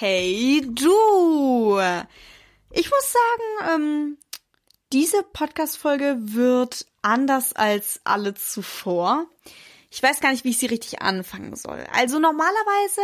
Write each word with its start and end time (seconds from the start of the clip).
Hey 0.00 0.62
du! 0.66 1.78
Ich 2.70 2.90
muss 2.90 3.12
sagen, 3.12 3.74
ähm, 3.74 4.18
diese 4.94 5.22
Podcast-Folge 5.22 6.16
wird 6.20 6.86
anders 7.02 7.52
als 7.52 8.00
alle 8.04 8.32
zuvor. 8.32 9.26
Ich 9.90 10.02
weiß 10.02 10.20
gar 10.20 10.30
nicht, 10.30 10.44
wie 10.44 10.52
ich 10.52 10.58
sie 10.58 10.68
richtig 10.68 11.02
anfangen 11.02 11.54
soll. 11.54 11.84
Also 11.92 12.18
normalerweise 12.18 13.02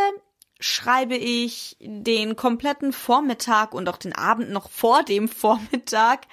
schreibe 0.59 1.17
ich 1.17 1.77
den 1.80 2.35
kompletten 2.35 2.95
Vormittag 2.95 3.74
und 3.74 3.90
auch 3.90 3.99
den 3.99 4.15
Abend 4.15 4.49
noch 4.49 4.71
vor 4.71 5.03
dem 5.03 5.28
Vormittag 5.28 6.26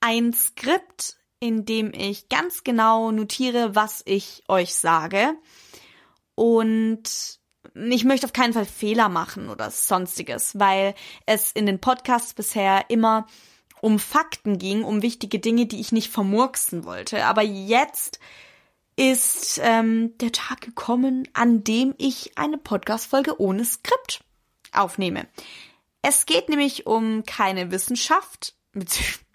ein 0.00 0.32
Skript, 0.32 1.18
in 1.38 1.66
dem 1.66 1.92
ich 1.94 2.28
ganz 2.28 2.64
genau 2.64 3.12
notiere, 3.12 3.76
was 3.76 4.02
ich 4.06 4.42
euch 4.48 4.74
sage. 4.74 5.36
Und 6.34 7.38
ich 7.74 8.04
möchte 8.04 8.26
auf 8.26 8.32
keinen 8.32 8.52
Fall 8.52 8.64
Fehler 8.64 9.08
machen 9.08 9.48
oder 9.48 9.70
sonstiges, 9.70 10.58
weil 10.58 10.94
es 11.26 11.52
in 11.52 11.66
den 11.66 11.80
Podcasts 11.80 12.34
bisher 12.34 12.86
immer 12.88 13.26
um 13.80 13.98
Fakten 13.98 14.58
ging, 14.58 14.84
um 14.84 15.02
wichtige 15.02 15.38
Dinge, 15.38 15.66
die 15.66 15.80
ich 15.80 15.92
nicht 15.92 16.10
vermurksen 16.10 16.84
wollte. 16.84 17.24
Aber 17.24 17.42
jetzt 17.42 18.18
ist 18.96 19.60
ähm, 19.62 20.16
der 20.18 20.32
Tag 20.32 20.60
gekommen, 20.60 21.26
an 21.32 21.64
dem 21.64 21.94
ich 21.96 22.36
eine 22.36 22.58
Podcast-Folge 22.58 23.40
ohne 23.40 23.64
Skript 23.64 24.22
aufnehme. 24.72 25.26
Es 26.02 26.26
geht 26.26 26.48
nämlich 26.48 26.86
um 26.86 27.24
keine 27.24 27.70
Wissenschaft, 27.70 28.54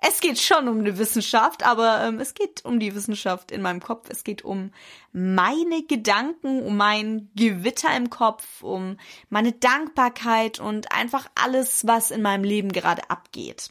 es 0.00 0.20
geht 0.20 0.38
schon 0.38 0.68
um 0.68 0.84
die 0.84 0.98
Wissenschaft, 0.98 1.64
aber 1.64 2.02
ähm, 2.04 2.20
es 2.20 2.34
geht 2.34 2.64
um 2.64 2.78
die 2.78 2.94
Wissenschaft 2.94 3.50
in 3.50 3.62
meinem 3.62 3.80
Kopf. 3.80 4.08
Es 4.10 4.24
geht 4.24 4.44
um 4.44 4.72
meine 5.12 5.82
Gedanken, 5.82 6.62
um 6.62 6.76
mein 6.76 7.30
Gewitter 7.34 7.94
im 7.96 8.10
Kopf, 8.10 8.62
um 8.62 8.98
meine 9.28 9.52
Dankbarkeit 9.52 10.60
und 10.60 10.92
einfach 10.92 11.28
alles, 11.34 11.86
was 11.86 12.10
in 12.10 12.22
meinem 12.22 12.44
Leben 12.44 12.72
gerade 12.72 13.10
abgeht. 13.10 13.70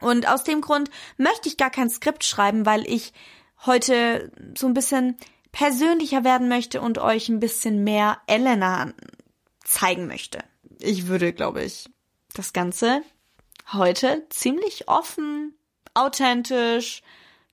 Und 0.00 0.28
aus 0.28 0.44
dem 0.44 0.60
Grund 0.60 0.90
möchte 1.16 1.48
ich 1.48 1.56
gar 1.56 1.70
kein 1.70 1.90
Skript 1.90 2.24
schreiben, 2.24 2.66
weil 2.66 2.86
ich 2.86 3.12
heute 3.66 4.32
so 4.56 4.66
ein 4.66 4.74
bisschen 4.74 5.16
persönlicher 5.52 6.24
werden 6.24 6.48
möchte 6.48 6.80
und 6.80 6.98
euch 6.98 7.28
ein 7.28 7.40
bisschen 7.40 7.84
mehr 7.84 8.18
Elena 8.26 8.92
zeigen 9.64 10.06
möchte. 10.06 10.44
Ich 10.78 11.06
würde, 11.06 11.32
glaube 11.32 11.62
ich, 11.62 11.90
das 12.34 12.52
Ganze 12.52 13.02
heute 13.72 14.26
ziemlich 14.30 14.88
offen, 14.88 15.54
authentisch, 15.94 17.02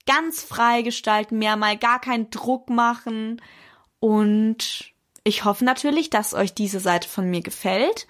ganz 0.06 0.44
frei 0.44 0.82
gestalten, 0.82 1.38
mir 1.38 1.56
mal 1.56 1.78
gar 1.78 2.00
keinen 2.00 2.30
Druck 2.30 2.70
machen 2.70 3.42
und 4.00 4.94
ich 5.24 5.44
hoffe 5.44 5.66
natürlich, 5.66 6.10
dass 6.10 6.34
euch 6.34 6.54
diese 6.54 6.80
Seite 6.80 7.10
von 7.10 7.30
mir 7.30 7.42
gefällt 7.42 8.08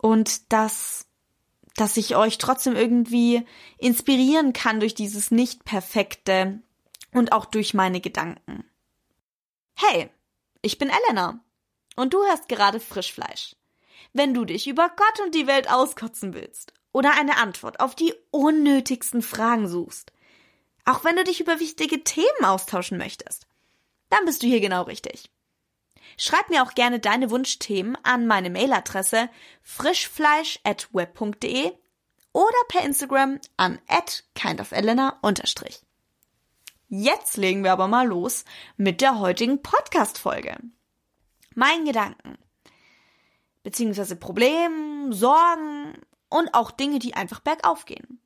und 0.00 0.52
dass 0.52 1.04
dass 1.74 1.96
ich 1.96 2.16
euch 2.16 2.38
trotzdem 2.38 2.74
irgendwie 2.74 3.46
inspirieren 3.78 4.52
kann 4.52 4.80
durch 4.80 4.96
dieses 4.96 5.30
nicht 5.30 5.64
perfekte 5.64 6.60
und 7.12 7.30
auch 7.30 7.44
durch 7.44 7.72
meine 7.72 8.00
Gedanken. 8.00 8.64
Hey, 9.76 10.10
ich 10.60 10.78
bin 10.78 10.90
Elena 10.90 11.38
und 11.94 12.14
du 12.14 12.18
hörst 12.24 12.48
gerade 12.48 12.80
Frischfleisch. 12.80 13.54
Wenn 14.12 14.34
du 14.34 14.44
dich 14.44 14.66
über 14.66 14.88
Gott 14.88 15.24
und 15.24 15.36
die 15.36 15.46
Welt 15.46 15.70
auskotzen 15.70 16.34
willst 16.34 16.72
oder 16.92 17.12
eine 17.12 17.36
Antwort 17.36 17.80
auf 17.80 17.94
die 17.94 18.14
unnötigsten 18.30 19.22
Fragen 19.22 19.68
suchst, 19.68 20.12
auch 20.84 21.04
wenn 21.04 21.16
du 21.16 21.24
dich 21.24 21.40
über 21.40 21.60
wichtige 21.60 22.02
Themen 22.02 22.44
austauschen 22.44 22.98
möchtest, 22.98 23.46
dann 24.10 24.24
bist 24.24 24.42
du 24.42 24.46
hier 24.46 24.60
genau 24.60 24.82
richtig. 24.82 25.30
Schreib 26.16 26.50
mir 26.50 26.62
auch 26.62 26.74
gerne 26.74 26.98
deine 26.98 27.30
Wunschthemen 27.30 27.96
an 28.02 28.26
meine 28.26 28.50
Mailadresse 28.50 29.30
frischfleisch@web.de 29.62 31.72
oder 32.32 32.58
per 32.68 32.84
Instagram 32.84 33.38
an 33.56 33.78
@kindofelena 34.34 35.20
Jetzt 36.88 37.36
legen 37.36 37.62
wir 37.64 37.72
aber 37.72 37.86
mal 37.86 38.06
los 38.06 38.46
mit 38.76 39.02
der 39.02 39.18
heutigen 39.18 39.60
Podcast-Folge. 39.60 40.56
Mein 41.54 41.84
Gedanken. 41.84 42.38
Beziehungsweise 43.62 44.16
Problemen, 44.16 45.12
Sorgen 45.12 45.92
und 46.28 46.54
auch 46.54 46.70
Dinge, 46.70 46.98
die 46.98 47.14
einfach 47.14 47.40
bergauf 47.40 47.84
gehen. 47.84 48.20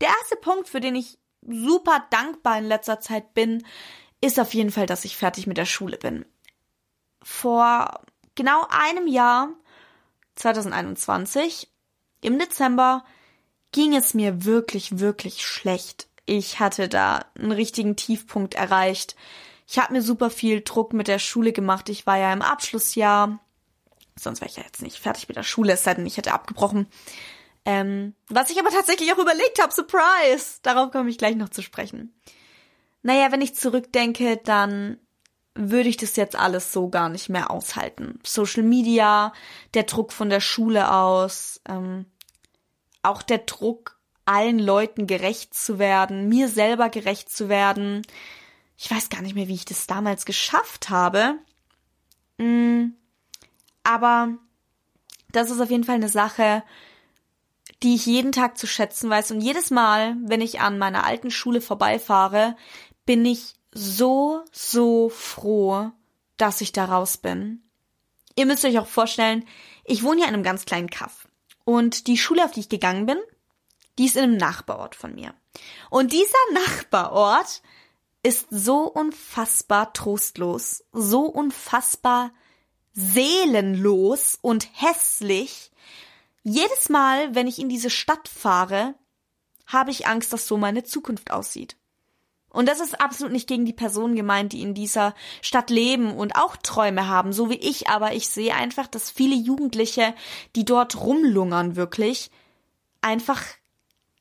Der 0.00 0.08
erste 0.08 0.36
Punkt, 0.36 0.68
für 0.68 0.80
den 0.80 0.94
ich 0.94 1.18
super 1.42 2.06
dankbar 2.10 2.58
in 2.58 2.66
letzter 2.66 3.00
Zeit 3.00 3.34
bin, 3.34 3.64
ist 4.20 4.38
auf 4.40 4.54
jeden 4.54 4.70
Fall, 4.70 4.86
dass 4.86 5.04
ich 5.04 5.16
fertig 5.16 5.46
mit 5.46 5.56
der 5.56 5.64
Schule 5.64 5.96
bin. 5.96 6.24
Vor 7.22 8.02
genau 8.34 8.66
einem 8.68 9.06
Jahr, 9.06 9.50
2021, 10.36 11.68
im 12.20 12.38
Dezember, 12.38 13.04
ging 13.72 13.94
es 13.94 14.14
mir 14.14 14.44
wirklich, 14.44 14.98
wirklich 14.98 15.46
schlecht 15.46 16.08
ich 16.28 16.60
hatte 16.60 16.88
da 16.88 17.24
einen 17.38 17.52
richtigen 17.52 17.96
Tiefpunkt 17.96 18.54
erreicht. 18.54 19.16
Ich 19.66 19.78
habe 19.78 19.94
mir 19.94 20.02
super 20.02 20.28
viel 20.28 20.60
Druck 20.60 20.92
mit 20.92 21.08
der 21.08 21.18
Schule 21.18 21.52
gemacht. 21.52 21.88
Ich 21.88 22.06
war 22.06 22.18
ja 22.18 22.30
im 22.34 22.42
Abschlussjahr. 22.42 23.38
Sonst 24.18 24.40
wäre 24.40 24.50
ich 24.50 24.56
ja 24.56 24.64
jetzt 24.64 24.82
nicht 24.82 24.98
fertig 24.98 25.28
mit 25.28 25.36
der 25.36 25.42
Schule, 25.42 25.72
es 25.72 25.84
sei 25.84 25.94
denn, 25.94 26.06
ich 26.06 26.16
hätte 26.16 26.32
abgebrochen. 26.32 26.88
Ähm, 27.64 28.14
was 28.28 28.50
ich 28.50 28.58
aber 28.58 28.70
tatsächlich 28.70 29.12
auch 29.12 29.18
überlegt 29.18 29.60
habe, 29.60 29.72
Surprise! 29.72 30.60
Darauf 30.62 30.90
komme 30.90 31.10
ich 31.10 31.18
gleich 31.18 31.36
noch 31.36 31.50
zu 31.50 31.62
sprechen. 31.62 32.14
Naja, 33.02 33.30
wenn 33.30 33.40
ich 33.40 33.54
zurückdenke, 33.54 34.38
dann 34.38 34.98
würde 35.54 35.88
ich 35.88 35.96
das 35.96 36.16
jetzt 36.16 36.36
alles 36.36 36.72
so 36.72 36.88
gar 36.88 37.08
nicht 37.08 37.28
mehr 37.28 37.50
aushalten. 37.50 38.20
Social 38.24 38.62
Media, 38.62 39.32
der 39.74 39.82
Druck 39.84 40.12
von 40.12 40.30
der 40.30 40.40
Schule 40.40 40.92
aus, 40.92 41.60
ähm, 41.68 42.06
auch 43.02 43.22
der 43.22 43.38
Druck 43.38 43.98
allen 44.24 44.58
Leuten 44.58 45.06
gerecht 45.06 45.54
zu 45.54 45.78
werden, 45.78 46.28
mir 46.28 46.48
selber 46.48 46.90
gerecht 46.90 47.30
zu 47.30 47.48
werden. 47.48 48.02
Ich 48.76 48.90
weiß 48.90 49.08
gar 49.08 49.22
nicht 49.22 49.34
mehr, 49.34 49.48
wie 49.48 49.54
ich 49.54 49.64
das 49.64 49.86
damals 49.86 50.24
geschafft 50.24 50.90
habe. 50.90 51.38
Mm, 52.36 52.90
aber 53.88 54.36
das 55.32 55.50
ist 55.50 55.60
auf 55.60 55.70
jeden 55.70 55.84
Fall 55.84 55.94
eine 55.94 56.10
Sache, 56.10 56.62
die 57.82 57.94
ich 57.94 58.04
jeden 58.04 58.32
Tag 58.32 58.58
zu 58.58 58.66
schätzen 58.66 59.08
weiß. 59.08 59.30
Und 59.30 59.40
jedes 59.40 59.70
Mal, 59.70 60.16
wenn 60.24 60.42
ich 60.42 60.60
an 60.60 60.78
meiner 60.78 61.04
alten 61.04 61.30
Schule 61.30 61.62
vorbeifahre, 61.62 62.54
bin 63.06 63.24
ich 63.24 63.54
so, 63.72 64.44
so 64.52 65.08
froh, 65.08 65.90
dass 66.36 66.60
ich 66.60 66.72
da 66.72 66.84
raus 66.84 67.16
bin. 67.16 67.62
Ihr 68.36 68.44
müsst 68.44 68.64
euch 68.66 68.78
auch 68.78 68.86
vorstellen, 68.86 69.46
ich 69.84 70.02
wohne 70.02 70.20
ja 70.20 70.28
in 70.28 70.34
einem 70.34 70.42
ganz 70.42 70.66
kleinen 70.66 70.90
Kaff. 70.90 71.26
Und 71.64 72.08
die 72.08 72.18
Schule, 72.18 72.44
auf 72.44 72.50
die 72.50 72.60
ich 72.60 72.68
gegangen 72.68 73.06
bin, 73.06 73.18
die 73.98 74.04
ist 74.04 74.16
in 74.16 74.24
einem 74.24 74.36
Nachbarort 74.36 74.94
von 74.96 75.14
mir. 75.14 75.32
Und 75.88 76.12
dieser 76.12 76.36
Nachbarort 76.52 77.62
ist 78.22 78.48
so 78.50 78.82
unfassbar 78.82 79.94
trostlos, 79.94 80.84
so 80.92 81.22
unfassbar 81.22 82.32
seelenlos 82.98 84.36
und 84.42 84.68
hässlich. 84.72 85.70
Jedes 86.42 86.88
Mal, 86.88 87.32
wenn 87.34 87.46
ich 87.46 87.60
in 87.60 87.68
diese 87.68 87.90
Stadt 87.90 88.26
fahre, 88.26 88.94
habe 89.66 89.92
ich 89.92 90.08
Angst, 90.08 90.32
dass 90.32 90.48
so 90.48 90.56
meine 90.56 90.82
Zukunft 90.82 91.30
aussieht. 91.30 91.76
Und 92.50 92.66
das 92.66 92.80
ist 92.80 93.00
absolut 93.00 93.32
nicht 93.32 93.46
gegen 93.46 93.66
die 93.66 93.72
Personen 93.72 94.16
gemeint, 94.16 94.52
die 94.52 94.62
in 94.62 94.74
dieser 94.74 95.14
Stadt 95.42 95.70
leben 95.70 96.12
und 96.12 96.34
auch 96.34 96.56
Träume 96.56 97.06
haben, 97.06 97.32
so 97.32 97.50
wie 97.50 97.58
ich, 97.58 97.88
aber 97.88 98.14
ich 98.14 98.28
sehe 98.28 98.54
einfach, 98.54 98.88
dass 98.88 99.10
viele 99.10 99.36
Jugendliche, 99.36 100.12
die 100.56 100.64
dort 100.64 101.00
rumlungern 101.00 101.76
wirklich, 101.76 102.32
einfach 103.00 103.44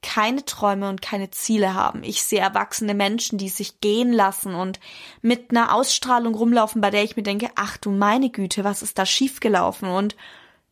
keine 0.01 0.45
Träume 0.45 0.89
und 0.89 1.01
keine 1.01 1.31
Ziele 1.31 1.73
haben. 1.73 2.03
Ich 2.03 2.23
sehe 2.23 2.39
erwachsene 2.39 2.93
Menschen, 2.93 3.37
die 3.37 3.49
sich 3.49 3.81
gehen 3.81 4.13
lassen 4.13 4.55
und 4.55 4.79
mit 5.21 5.51
einer 5.51 5.73
Ausstrahlung 5.73 6.35
rumlaufen, 6.35 6.81
bei 6.81 6.91
der 6.91 7.03
ich 7.03 7.15
mir 7.15 7.23
denke, 7.23 7.49
ach 7.55 7.77
du 7.77 7.89
meine 7.91 8.29
Güte, 8.29 8.63
was 8.63 8.81
ist 8.81 8.97
da 8.97 9.05
schiefgelaufen? 9.05 9.89
Und 9.89 10.15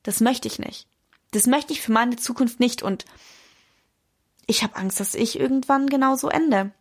das 0.04 0.22
möchte 0.22 0.48
ich 0.48 0.60
nicht. 0.60 0.88
Das 1.32 1.48
möchte 1.48 1.74
ich 1.74 1.82
für 1.82 1.92
meine 1.92 2.16
Zukunft 2.16 2.60
nicht 2.60 2.84
und 2.84 3.06
ich 4.48 4.64
habe 4.64 4.76
Angst, 4.76 5.00
dass 5.00 5.16
ich 5.16 5.40
irgendwann 5.40 5.88
genauso 5.88 6.30
ende. 6.30 6.72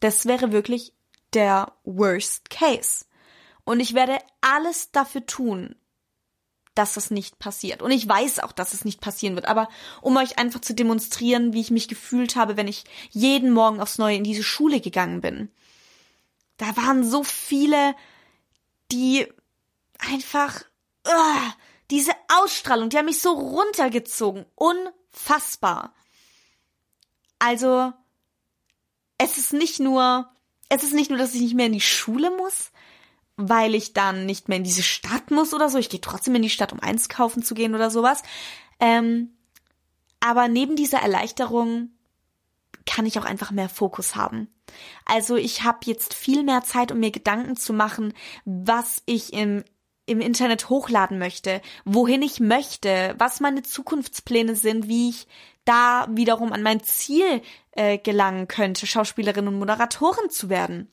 Das 0.00 0.26
wäre 0.26 0.52
wirklich 0.52 0.92
der 1.34 1.72
Worst 1.84 2.50
Case. 2.50 3.04
Und 3.64 3.80
ich 3.80 3.94
werde 3.94 4.18
alles 4.40 4.90
dafür 4.90 5.26
tun, 5.26 5.76
dass 6.74 6.94
das 6.94 7.10
nicht 7.10 7.38
passiert. 7.38 7.82
Und 7.82 7.90
ich 7.90 8.08
weiß 8.08 8.38
auch, 8.40 8.52
dass 8.52 8.72
es 8.72 8.84
nicht 8.84 9.00
passieren 9.00 9.34
wird. 9.34 9.46
Aber 9.46 9.68
um 10.00 10.16
euch 10.16 10.38
einfach 10.38 10.60
zu 10.60 10.74
demonstrieren, 10.74 11.52
wie 11.52 11.60
ich 11.60 11.70
mich 11.70 11.88
gefühlt 11.88 12.36
habe, 12.36 12.56
wenn 12.56 12.68
ich 12.68 12.84
jeden 13.10 13.50
Morgen 13.50 13.80
aufs 13.80 13.98
Neue 13.98 14.16
in 14.16 14.24
diese 14.24 14.42
Schule 14.42 14.80
gegangen 14.80 15.20
bin. 15.20 15.50
Da 16.56 16.76
waren 16.76 17.04
so 17.08 17.24
viele, 17.24 17.94
die 18.90 19.26
einfach, 19.98 20.62
uh, 21.06 21.50
diese 21.90 22.12
Ausstrahlung, 22.28 22.88
die 22.88 22.96
haben 22.96 23.06
mich 23.06 23.20
so 23.20 23.32
runtergezogen. 23.32 24.46
Unfassbar. 24.54 25.94
Also, 27.38 27.92
es 29.18 29.36
ist 29.36 29.52
nicht 29.52 29.78
nur, 29.78 30.30
es 30.68 30.82
ist 30.84 30.94
nicht 30.94 31.10
nur, 31.10 31.18
dass 31.18 31.34
ich 31.34 31.40
nicht 31.42 31.54
mehr 31.54 31.66
in 31.66 31.72
die 31.72 31.80
Schule 31.80 32.30
muss, 32.30 32.71
weil 33.48 33.74
ich 33.74 33.92
dann 33.92 34.26
nicht 34.26 34.48
mehr 34.48 34.58
in 34.58 34.64
diese 34.64 34.82
Stadt 34.82 35.30
muss 35.30 35.54
oder 35.54 35.68
so. 35.68 35.78
Ich 35.78 35.88
gehe 35.88 36.00
trotzdem 36.00 36.34
in 36.34 36.42
die 36.42 36.50
Stadt, 36.50 36.72
um 36.72 36.80
eins 36.80 37.08
kaufen 37.08 37.42
zu 37.42 37.54
gehen 37.54 37.74
oder 37.74 37.90
sowas. 37.90 38.22
Ähm, 38.80 39.30
aber 40.20 40.48
neben 40.48 40.76
dieser 40.76 40.98
Erleichterung 40.98 41.90
kann 42.86 43.06
ich 43.06 43.18
auch 43.18 43.24
einfach 43.24 43.50
mehr 43.50 43.68
Fokus 43.68 44.16
haben. 44.16 44.48
Also 45.04 45.36
ich 45.36 45.62
habe 45.62 45.78
jetzt 45.84 46.14
viel 46.14 46.42
mehr 46.42 46.62
Zeit, 46.62 46.92
um 46.92 47.00
mir 47.00 47.10
Gedanken 47.10 47.56
zu 47.56 47.72
machen, 47.72 48.14
was 48.44 49.02
ich 49.06 49.32
im 49.32 49.64
im 50.04 50.20
Internet 50.20 50.68
hochladen 50.68 51.18
möchte, 51.18 51.60
wohin 51.84 52.22
ich 52.22 52.40
möchte, 52.40 53.14
was 53.18 53.40
meine 53.40 53.62
Zukunftspläne 53.62 54.56
sind, 54.56 54.88
wie 54.88 55.10
ich 55.10 55.28
da 55.64 56.08
wiederum 56.10 56.52
an 56.52 56.62
mein 56.62 56.82
Ziel 56.82 57.40
äh, 57.72 57.98
gelangen 57.98 58.48
könnte, 58.48 58.86
Schauspielerin 58.86 59.46
und 59.46 59.58
Moderatorin 59.58 60.28
zu 60.28 60.48
werden. 60.48 60.90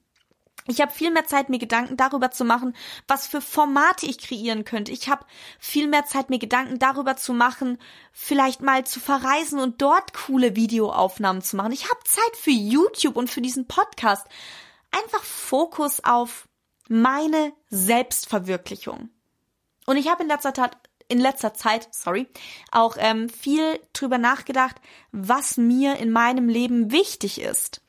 Ich 0.68 0.82
habe 0.82 0.92
viel 0.92 1.12
mehr 1.12 1.26
Zeit, 1.26 1.50
mir 1.50 1.58
Gedanken 1.58 1.98
darüber 1.98 2.32
zu 2.32 2.46
machen, 2.46 2.76
was 3.08 3.28
für 3.28 3.42
Formate 3.42 4.06
ich 4.06 4.20
kreieren 4.20 4.66
könnte. 4.66 4.92
Ich 4.92 5.10
habe 5.10 5.26
viel 5.58 5.88
mehr 5.88 6.06
Zeit, 6.06 6.30
mir 6.30 6.40
Gedanken 6.40 6.80
darüber 6.80 7.16
zu 7.16 7.34
machen, 7.34 7.80
vielleicht 8.12 8.62
mal 8.62 8.86
zu 8.86 9.00
verreisen 9.00 9.60
und 9.60 9.82
dort 9.82 10.14
coole 10.14 10.56
Videoaufnahmen 10.56 11.42
zu 11.42 11.56
machen. 11.56 11.72
Ich 11.72 11.90
habe 11.90 12.00
Zeit 12.04 12.36
für 12.36 12.52
YouTube 12.52 13.16
und 13.16 13.30
für 13.30 13.42
diesen 13.42 13.68
Podcast. 13.68 14.28
Einfach 14.92 15.24
Fokus 15.24 16.04
auf 16.04 16.48
meine 16.88 17.54
Selbstverwirklichung. 17.70 19.10
Und 19.86 19.98
ich 19.98 20.10
habe 20.10 20.24
in 20.24 20.30
letzter 20.30 20.54
Tat, 20.54 20.78
in 21.08 21.20
letzter 21.20 21.54
Zeit, 21.54 21.88
sorry, 21.92 22.28
auch 22.72 22.96
ähm, 23.00 23.30
viel 23.30 23.80
drüber 23.94 24.18
nachgedacht, 24.18 24.76
was 25.12 25.58
mir 25.58 25.98
in 25.98 26.12
meinem 26.12 26.48
Leben 26.48 26.92
wichtig 26.92 27.42
ist. 27.42 27.82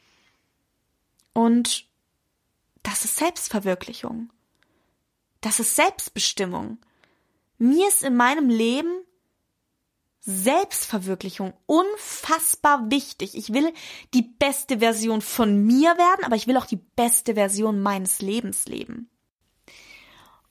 Und 1.32 1.89
das 2.82 3.04
ist 3.04 3.16
Selbstverwirklichung. 3.16 4.30
Das 5.40 5.60
ist 5.60 5.76
Selbstbestimmung. 5.76 6.78
Mir 7.58 7.88
ist 7.88 8.02
in 8.02 8.16
meinem 8.16 8.48
Leben 8.48 9.04
Selbstverwirklichung 10.20 11.54
unfassbar 11.66 12.90
wichtig. 12.90 13.34
Ich 13.34 13.52
will 13.52 13.72
die 14.12 14.22
beste 14.22 14.80
Version 14.80 15.22
von 15.22 15.64
mir 15.64 15.96
werden, 15.96 16.24
aber 16.24 16.36
ich 16.36 16.46
will 16.46 16.58
auch 16.58 16.66
die 16.66 16.80
beste 16.96 17.34
Version 17.34 17.80
meines 17.80 18.20
Lebens 18.20 18.66
leben. 18.66 19.08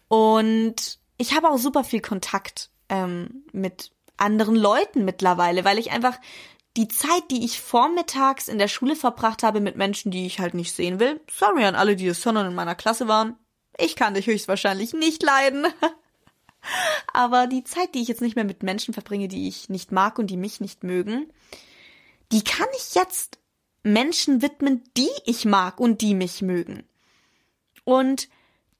Und 0.07 0.99
ich 1.17 1.35
habe 1.35 1.49
auch 1.49 1.59
super 1.59 1.83
viel 1.83 2.01
Kontakt 2.01 2.71
ähm, 2.89 3.43
mit 3.51 3.91
anderen 4.17 4.55
Leuten 4.55 5.05
mittlerweile, 5.05 5.65
weil 5.65 5.77
ich 5.77 5.91
einfach 5.91 6.19
die 6.77 6.87
Zeit, 6.87 7.31
die 7.31 7.43
ich 7.43 7.59
vormittags 7.59 8.47
in 8.47 8.59
der 8.59 8.67
Schule 8.67 8.95
verbracht 8.95 9.43
habe 9.43 9.59
mit 9.59 9.75
Menschen, 9.75 10.11
die 10.11 10.25
ich 10.25 10.39
halt 10.39 10.53
nicht 10.53 10.73
sehen 10.73 10.99
will, 10.99 11.19
sorry 11.29 11.65
an 11.65 11.75
alle, 11.75 11.95
die 11.95 12.07
es 12.07 12.21
schon 12.21 12.37
in 12.37 12.55
meiner 12.55 12.75
Klasse 12.75 13.07
waren, 13.07 13.35
ich 13.77 13.95
kann 13.95 14.13
dich 14.13 14.27
höchstwahrscheinlich 14.27 14.93
nicht 14.93 15.23
leiden. 15.23 15.67
Aber 17.13 17.47
die 17.47 17.63
Zeit, 17.63 17.95
die 17.95 18.01
ich 18.01 18.07
jetzt 18.07 18.21
nicht 18.21 18.35
mehr 18.35 18.45
mit 18.45 18.63
Menschen 18.63 18.93
verbringe, 18.93 19.27
die 19.27 19.47
ich 19.47 19.69
nicht 19.69 19.91
mag 19.91 20.19
und 20.19 20.27
die 20.27 20.37
mich 20.37 20.59
nicht 20.59 20.83
mögen, 20.83 21.31
die 22.31 22.43
kann 22.43 22.67
ich 22.77 22.95
jetzt 22.95 23.39
Menschen 23.81 24.41
widmen, 24.41 24.83
die 24.97 25.09
ich 25.25 25.45
mag 25.45 25.79
und 25.79 26.01
die 26.01 26.13
mich 26.13 26.41
mögen. 26.41 26.83
Und 27.85 28.27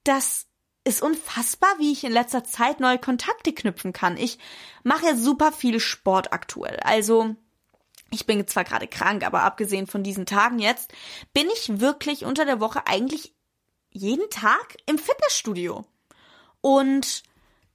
das 0.04 0.48
ist 0.84 1.02
unfassbar, 1.02 1.70
wie 1.78 1.92
ich 1.92 2.04
in 2.04 2.12
letzter 2.12 2.44
Zeit 2.44 2.80
neue 2.80 3.00
Kontakte 3.00 3.54
knüpfen 3.54 3.94
kann. 3.94 4.18
Ich 4.18 4.38
mache 4.84 5.16
super 5.16 5.52
viel 5.52 5.80
Sport 5.80 6.34
aktuell. 6.34 6.80
Also, 6.84 7.36
ich 8.12 8.26
bin 8.26 8.48
zwar 8.48 8.64
gerade 8.64 8.88
krank, 8.88 9.24
aber 9.24 9.44
abgesehen 9.44 9.88
von 9.88 10.04
diesen 10.04 10.26
Tagen 10.26 10.60
jetzt, 10.60 10.94
bin 11.34 11.48
ich 11.54 11.80
wirklich 11.80 12.26
unter 12.26 12.46
der 12.46 12.60
Woche 12.60 12.88
eigentlich 12.88 13.34
jeden 13.92 14.30
Tag 14.30 14.78
im 14.86 14.98
Fitnessstudio. 14.98 15.86
Und 16.62 17.24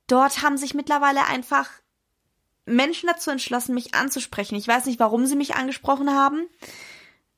dort 0.06 0.42
haben 0.42 0.56
sich 0.56 0.74
mittlerweile 0.74 1.26
einfach 1.26 1.70
Menschen 2.66 3.08
dazu 3.08 3.30
entschlossen, 3.30 3.74
mich 3.74 3.94
anzusprechen. 3.94 4.56
Ich 4.56 4.68
weiß 4.68 4.86
nicht, 4.86 5.00
warum 5.00 5.26
sie 5.26 5.36
mich 5.36 5.54
angesprochen 5.54 6.10
haben, 6.10 6.46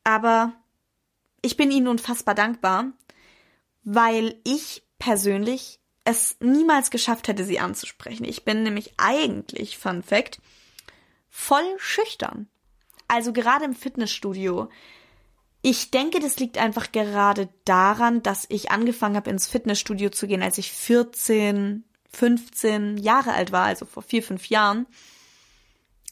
aber 0.04 0.52
ich 1.42 1.56
bin 1.56 1.70
ihnen 1.70 1.88
unfassbar 1.88 2.34
dankbar, 2.34 2.92
weil 3.82 4.40
ich 4.44 4.84
persönlich 4.98 5.80
es 6.04 6.36
niemals 6.40 6.90
geschafft 6.90 7.26
hätte, 7.26 7.44
sie 7.44 7.58
anzusprechen. 7.58 8.24
Ich 8.24 8.44
bin 8.44 8.62
nämlich 8.62 8.94
eigentlich, 8.96 9.76
Fun 9.76 10.02
Fact, 10.02 10.40
voll 11.28 11.74
schüchtern. 11.78 12.48
Also 13.08 13.32
gerade 13.32 13.64
im 13.64 13.74
Fitnessstudio. 13.74 14.68
Ich 15.62 15.90
denke, 15.90 16.20
das 16.20 16.38
liegt 16.38 16.58
einfach 16.58 16.92
gerade 16.92 17.48
daran, 17.64 18.22
dass 18.22 18.46
ich 18.48 18.70
angefangen 18.70 19.16
habe, 19.16 19.30
ins 19.30 19.48
Fitnessstudio 19.48 20.10
zu 20.10 20.26
gehen, 20.26 20.42
als 20.42 20.58
ich 20.58 20.70
14, 20.70 21.84
15 22.10 22.96
Jahre 22.98 23.32
alt 23.32 23.52
war, 23.52 23.64
also 23.64 23.84
vor 23.84 24.02
vier, 24.02 24.22
fünf 24.22 24.48
Jahren. 24.48 24.86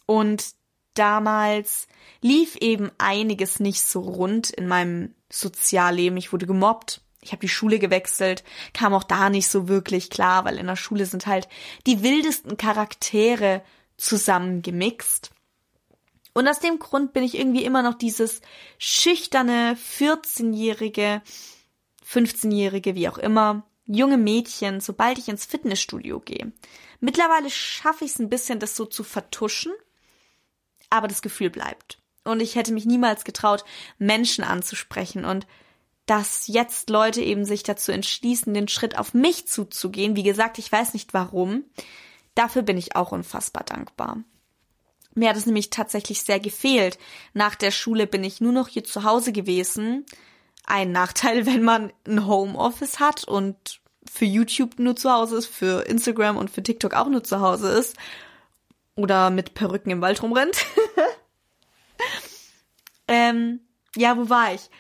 Und 0.07 0.55
damals 0.95 1.87
lief 2.21 2.57
eben 2.57 2.91
einiges 2.99 3.61
nicht 3.61 3.83
so 3.83 4.01
rund 4.01 4.51
in 4.51 4.67
meinem 4.67 5.15
Sozialleben. 5.31 6.17
Ich 6.17 6.33
wurde 6.33 6.47
gemobbt. 6.47 7.01
Ich 7.21 7.33
habe 7.33 7.41
die 7.41 7.49
Schule 7.49 7.79
gewechselt, 7.79 8.45
kam 8.75 8.93
auch 8.93 9.03
da 9.03 9.31
nicht 9.31 9.49
so 9.49 9.67
wirklich 9.67 10.11
klar, 10.11 10.45
weil 10.45 10.59
in 10.59 10.67
der 10.67 10.77
Schule 10.77 11.07
sind 11.07 11.27
halt 11.27 11.49
die 11.87 12.03
wildesten 12.03 12.59
Charaktere 12.59 13.63
zusammengemixt. 13.97 15.31
Und 16.35 16.49
aus 16.49 16.59
dem 16.59 16.79
Grund 16.79 17.13
bin 17.13 17.23
ich 17.23 17.39
irgendwie 17.39 17.65
immer 17.65 17.83
noch 17.83 17.95
dieses 17.95 18.41
schüchterne 18.79 19.77
14-jährige, 19.77 21.23
15-jährige, 22.07 22.97
wie 22.97 23.09
auch 23.09 23.19
immer, 23.19 23.65
junge 23.87 24.19
Mädchen, 24.19 24.81
sobald 24.81 25.19
ich 25.19 25.29
ins 25.29 25.47
Fitnessstudio 25.47 26.21
gehe. 26.21 26.53
Mittlerweile 27.01 27.51
schaffe 27.51 28.05
ich 28.05 28.13
es 28.13 28.19
ein 28.19 28.29
bisschen, 28.29 28.59
das 28.59 28.77
so 28.77 28.85
zu 28.85 29.05
vertuschen, 29.05 29.73
aber 30.91 31.07
das 31.07 31.23
Gefühl 31.23 31.51
bleibt. 31.51 31.99
Und 32.25 32.41
ich 32.41 32.57
hätte 32.57 32.73
mich 32.73 32.85
niemals 32.85 33.25
getraut, 33.25 33.65
Menschen 33.99 34.43
anzusprechen 34.43 35.25
und 35.25 35.47
dass 36.07 36.49
jetzt 36.49 36.91
Leute 36.91 37.23
eben 37.23 37.45
sich 37.45 37.63
dazu 37.63 37.93
entschließen, 37.93 38.53
den 38.53 38.69
Schritt 38.69 38.99
auf 38.99 39.15
mich 39.15 39.47
zuzugehen. 39.47 40.17
Wie 40.17 40.23
gesagt, 40.23 40.59
ich 40.59 40.71
weiß 40.71 40.95
nicht 40.95 41.15
warum. 41.15 41.65
Dafür 42.35 42.63
bin 42.63 42.77
ich 42.77 42.97
auch 42.97 43.13
unfassbar 43.13 43.65
dankbar. 43.65 44.23
Mir 45.15 45.29
hat 45.29 45.37
es 45.37 45.47
nämlich 45.47 45.71
tatsächlich 45.71 46.23
sehr 46.23 46.41
gefehlt. 46.41 46.99
Nach 47.33 47.55
der 47.55 47.71
Schule 47.71 48.07
bin 48.07 48.25
ich 48.25 48.41
nur 48.41 48.53
noch 48.53 48.69
hier 48.69 48.85
zu 48.85 49.05
Hause 49.05 49.33
gewesen, 49.33 50.05
ein 50.65 50.93
Nachteil, 50.93 51.47
wenn 51.47 51.63
man 51.63 51.93
ein 52.07 52.27
Homeoffice 52.27 53.01
hat 53.01 53.25
und 53.25 53.81
für 54.11 54.25
YouTube 54.25 54.79
nur 54.79 54.97
zu 54.97 55.11
Hause 55.11 55.39
ist, 55.39 55.47
für 55.47 55.87
Instagram 55.87 56.37
und 56.37 56.51
für 56.51 56.63
TikTok 56.63 56.95
auch 56.95 57.09
nur 57.09 57.25
zu 57.25 57.41
Hause 57.41 57.69
ist 57.69 57.97
oder 58.97 59.31
mit 59.31 59.55
Perücken 59.55 59.91
im 59.91 60.01
Wald 60.01 60.23
rumrennt. 60.23 60.65
ähm, 63.09 63.61
ja, 63.97 64.17
wo 64.17 64.29
war 64.29 64.55
ich? 64.55 64.71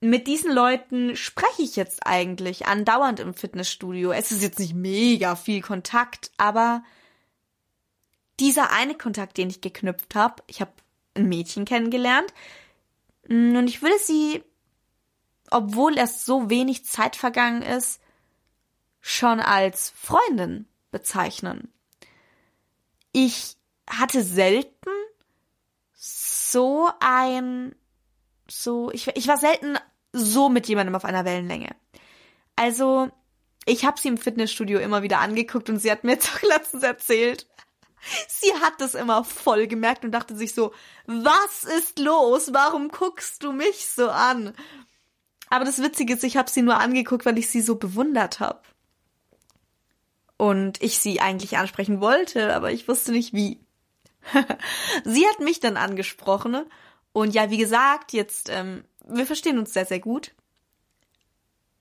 Mit 0.00 0.26
diesen 0.26 0.52
Leuten 0.52 1.16
spreche 1.16 1.62
ich 1.62 1.76
jetzt 1.76 2.06
eigentlich 2.06 2.66
andauernd 2.66 3.20
im 3.20 3.34
Fitnessstudio. 3.34 4.12
Es 4.12 4.30
ist 4.30 4.42
jetzt 4.42 4.58
nicht 4.58 4.74
mega 4.74 5.36
viel 5.36 5.60
Kontakt, 5.60 6.30
aber 6.38 6.82
dieser 8.40 8.72
eine 8.72 8.96
Kontakt, 8.96 9.36
den 9.36 9.50
ich 9.50 9.60
geknüpft 9.60 10.14
habe, 10.14 10.42
ich 10.46 10.60
habe 10.60 10.72
ein 11.14 11.28
Mädchen 11.28 11.64
kennengelernt 11.64 12.32
und 13.28 13.66
ich 13.68 13.82
würde 13.82 13.98
sie 13.98 14.42
obwohl 15.50 15.98
erst 15.98 16.24
so 16.24 16.48
wenig 16.48 16.84
Zeit 16.84 17.16
vergangen 17.16 17.62
ist, 17.62 18.00
schon 19.00 19.40
als 19.40 19.90
Freundin 19.90 20.66
bezeichnen. 20.90 21.72
Ich 23.12 23.56
hatte 23.88 24.22
selten 24.22 24.90
so 25.92 26.88
ein, 27.00 27.74
so, 28.48 28.90
ich, 28.92 29.08
ich 29.08 29.26
war 29.26 29.36
selten 29.36 29.76
so 30.12 30.48
mit 30.48 30.68
jemandem 30.68 30.94
auf 30.94 31.04
einer 31.04 31.24
Wellenlänge. 31.24 31.74
Also, 32.56 33.10
ich 33.66 33.84
habe 33.84 34.00
sie 34.00 34.08
im 34.08 34.18
Fitnessstudio 34.18 34.78
immer 34.78 35.02
wieder 35.02 35.18
angeguckt 35.20 35.68
und 35.68 35.78
sie 35.78 35.90
hat 35.90 36.04
mir 36.04 36.12
jetzt 36.14 36.32
auch 36.32 36.42
letztens 36.42 36.82
erzählt, 36.82 37.46
sie 38.28 38.52
hat 38.60 38.80
das 38.80 38.94
immer 38.94 39.24
voll 39.24 39.66
gemerkt 39.66 40.04
und 40.04 40.12
dachte 40.12 40.36
sich 40.36 40.54
so, 40.54 40.72
was 41.06 41.64
ist 41.64 41.98
los? 41.98 42.52
Warum 42.52 42.88
guckst 42.88 43.42
du 43.42 43.52
mich 43.52 43.86
so 43.86 44.08
an? 44.10 44.54
Aber 45.48 45.64
das 45.64 45.82
Witzige 45.82 46.14
ist, 46.14 46.24
ich 46.24 46.36
habe 46.36 46.50
sie 46.50 46.62
nur 46.62 46.78
angeguckt, 46.78 47.26
weil 47.26 47.38
ich 47.38 47.48
sie 47.48 47.60
so 47.60 47.74
bewundert 47.74 48.40
habe. 48.40 48.62
Und 50.36 50.80
ich 50.82 50.98
sie 50.98 51.20
eigentlich 51.20 51.58
ansprechen 51.58 52.00
wollte, 52.00 52.54
aber 52.54 52.72
ich 52.72 52.88
wusste 52.88 53.12
nicht 53.12 53.34
wie. 53.34 53.60
sie 55.04 55.26
hat 55.26 55.40
mich 55.40 55.60
dann 55.60 55.76
angesprochen. 55.76 56.64
Und 57.12 57.34
ja, 57.34 57.50
wie 57.50 57.58
gesagt, 57.58 58.12
jetzt, 58.12 58.48
ähm, 58.48 58.84
wir 59.06 59.26
verstehen 59.26 59.58
uns 59.58 59.72
sehr, 59.72 59.84
sehr 59.84 60.00
gut. 60.00 60.32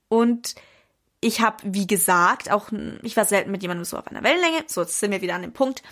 Und 0.10 0.56
ich 1.22 1.42
habe, 1.42 1.58
wie 1.64 1.88
gesagt, 1.88 2.52
auch, 2.52 2.72
ich 3.04 3.18
war 3.18 3.26
selten 3.26 3.52
mit 3.52 3.62
jemandem 3.62 3.86
so 3.86 3.98
auf 3.98 4.08
einer 4.08 4.24
Wellenlänge. 4.24 4.64
So, 4.68 4.82
jetzt 4.82 5.00
sind 5.00 5.12
wir 5.12 5.22
wieder 5.22 5.36
an 5.36 5.42
dem 5.42 5.54
Punkt. 5.54 5.84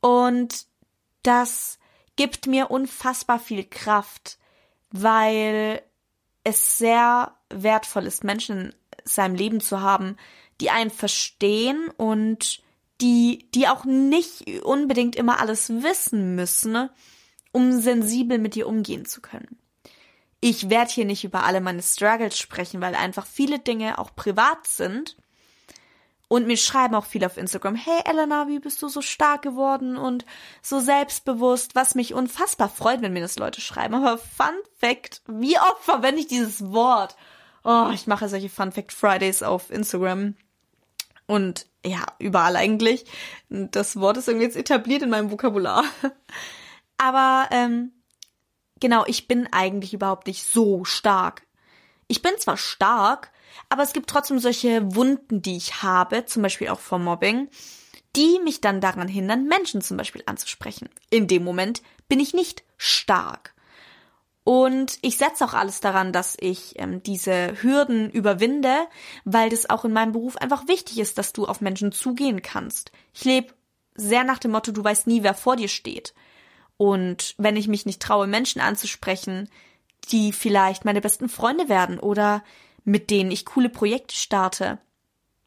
Und 0.00 0.66
das 1.22 1.78
gibt 2.16 2.46
mir 2.46 2.70
unfassbar 2.70 3.38
viel 3.38 3.64
Kraft, 3.64 4.38
weil 4.90 5.82
es 6.44 6.78
sehr 6.78 7.36
wertvoll 7.50 8.06
ist, 8.06 8.24
Menschen 8.24 8.74
seinem 9.04 9.34
Leben 9.34 9.60
zu 9.60 9.80
haben, 9.80 10.16
die 10.60 10.70
einen 10.70 10.90
verstehen 10.90 11.88
und 11.96 12.62
die, 13.00 13.48
die 13.54 13.68
auch 13.68 13.84
nicht 13.84 14.62
unbedingt 14.62 15.16
immer 15.16 15.40
alles 15.40 15.70
wissen 15.82 16.34
müssen, 16.34 16.88
um 17.52 17.80
sensibel 17.80 18.38
mit 18.38 18.54
dir 18.54 18.66
umgehen 18.66 19.04
zu 19.04 19.20
können. 19.20 19.58
Ich 20.44 20.70
werde 20.70 20.90
hier 20.90 21.04
nicht 21.04 21.22
über 21.22 21.44
alle 21.44 21.60
meine 21.60 21.82
Struggles 21.82 22.36
sprechen, 22.36 22.80
weil 22.80 22.96
einfach 22.96 23.26
viele 23.26 23.60
Dinge 23.60 24.00
auch 24.00 24.12
privat 24.16 24.66
sind. 24.66 25.16
Und 26.26 26.48
mir 26.48 26.56
schreiben 26.56 26.96
auch 26.96 27.04
viele 27.04 27.26
auf 27.26 27.36
Instagram, 27.36 27.76
hey 27.76 28.00
Elena, 28.06 28.48
wie 28.48 28.58
bist 28.58 28.82
du 28.82 28.88
so 28.88 29.02
stark 29.02 29.42
geworden 29.42 29.96
und 29.96 30.26
so 30.60 30.80
selbstbewusst, 30.80 31.76
was 31.76 31.94
mich 31.94 32.12
unfassbar 32.12 32.68
freut, 32.68 33.02
wenn 33.02 33.12
mir 33.12 33.22
das 33.22 33.38
Leute 33.38 33.60
schreiben. 33.60 33.94
Aber 33.94 34.18
Fun 34.18 34.54
Fact, 34.78 35.22
wie 35.28 35.56
oft 35.58 35.84
verwende 35.84 36.22
ich 36.22 36.26
dieses 36.26 36.72
Wort? 36.72 37.14
Oh, 37.62 37.90
ich 37.94 38.08
mache 38.08 38.28
solche 38.28 38.48
Fun 38.48 38.72
Fact 38.72 38.92
Fridays 38.92 39.44
auf 39.44 39.70
Instagram. 39.70 40.34
Und 41.28 41.66
ja, 41.86 42.04
überall 42.18 42.56
eigentlich. 42.56 43.04
Das 43.48 43.94
Wort 43.94 44.16
ist 44.16 44.26
irgendwie 44.26 44.46
jetzt 44.46 44.56
etabliert 44.56 45.02
in 45.02 45.10
meinem 45.10 45.30
Vokabular. 45.30 45.84
Aber 46.98 47.46
ähm, 47.52 47.92
genau, 48.82 49.04
ich 49.06 49.28
bin 49.28 49.48
eigentlich 49.50 49.94
überhaupt 49.94 50.26
nicht 50.26 50.42
so 50.42 50.84
stark. 50.84 51.46
Ich 52.08 52.20
bin 52.20 52.32
zwar 52.36 52.58
stark, 52.58 53.30
aber 53.70 53.82
es 53.82 53.94
gibt 53.94 54.10
trotzdem 54.10 54.38
solche 54.38 54.94
Wunden, 54.94 55.40
die 55.40 55.56
ich 55.56 55.82
habe, 55.82 56.26
zum 56.26 56.42
Beispiel 56.42 56.68
auch 56.68 56.80
vor 56.80 56.98
Mobbing, 56.98 57.48
die 58.16 58.40
mich 58.44 58.60
dann 58.60 58.82
daran 58.82 59.08
hindern, 59.08 59.46
Menschen 59.46 59.80
zum 59.80 59.96
Beispiel 59.96 60.22
anzusprechen. 60.26 60.90
In 61.08 61.28
dem 61.28 61.44
Moment 61.44 61.80
bin 62.08 62.20
ich 62.20 62.34
nicht 62.34 62.64
stark. 62.76 63.54
Und 64.44 64.98
ich 65.02 65.16
setze 65.16 65.44
auch 65.44 65.54
alles 65.54 65.78
daran, 65.80 66.12
dass 66.12 66.36
ich 66.40 66.74
ähm, 66.76 67.02
diese 67.04 67.62
Hürden 67.62 68.10
überwinde, 68.10 68.74
weil 69.24 69.48
das 69.50 69.70
auch 69.70 69.84
in 69.84 69.92
meinem 69.92 70.10
Beruf 70.10 70.36
einfach 70.36 70.66
wichtig 70.66 70.98
ist, 70.98 71.16
dass 71.16 71.32
du 71.32 71.46
auf 71.46 71.60
Menschen 71.60 71.92
zugehen 71.92 72.42
kannst. 72.42 72.90
Ich 73.14 73.24
lebe 73.24 73.54
sehr 73.94 74.24
nach 74.24 74.40
dem 74.40 74.50
Motto, 74.50 74.72
du 74.72 74.82
weißt 74.82 75.06
nie, 75.06 75.22
wer 75.22 75.34
vor 75.34 75.54
dir 75.54 75.68
steht. 75.68 76.12
Und 76.82 77.36
wenn 77.38 77.54
ich 77.54 77.68
mich 77.68 77.86
nicht 77.86 78.02
traue, 78.02 78.26
Menschen 78.26 78.60
anzusprechen, 78.60 79.48
die 80.10 80.32
vielleicht 80.32 80.84
meine 80.84 81.00
besten 81.00 81.28
Freunde 81.28 81.68
werden 81.68 82.00
oder 82.00 82.42
mit 82.82 83.08
denen 83.08 83.30
ich 83.30 83.46
coole 83.46 83.68
Projekte 83.68 84.16
starte, 84.16 84.78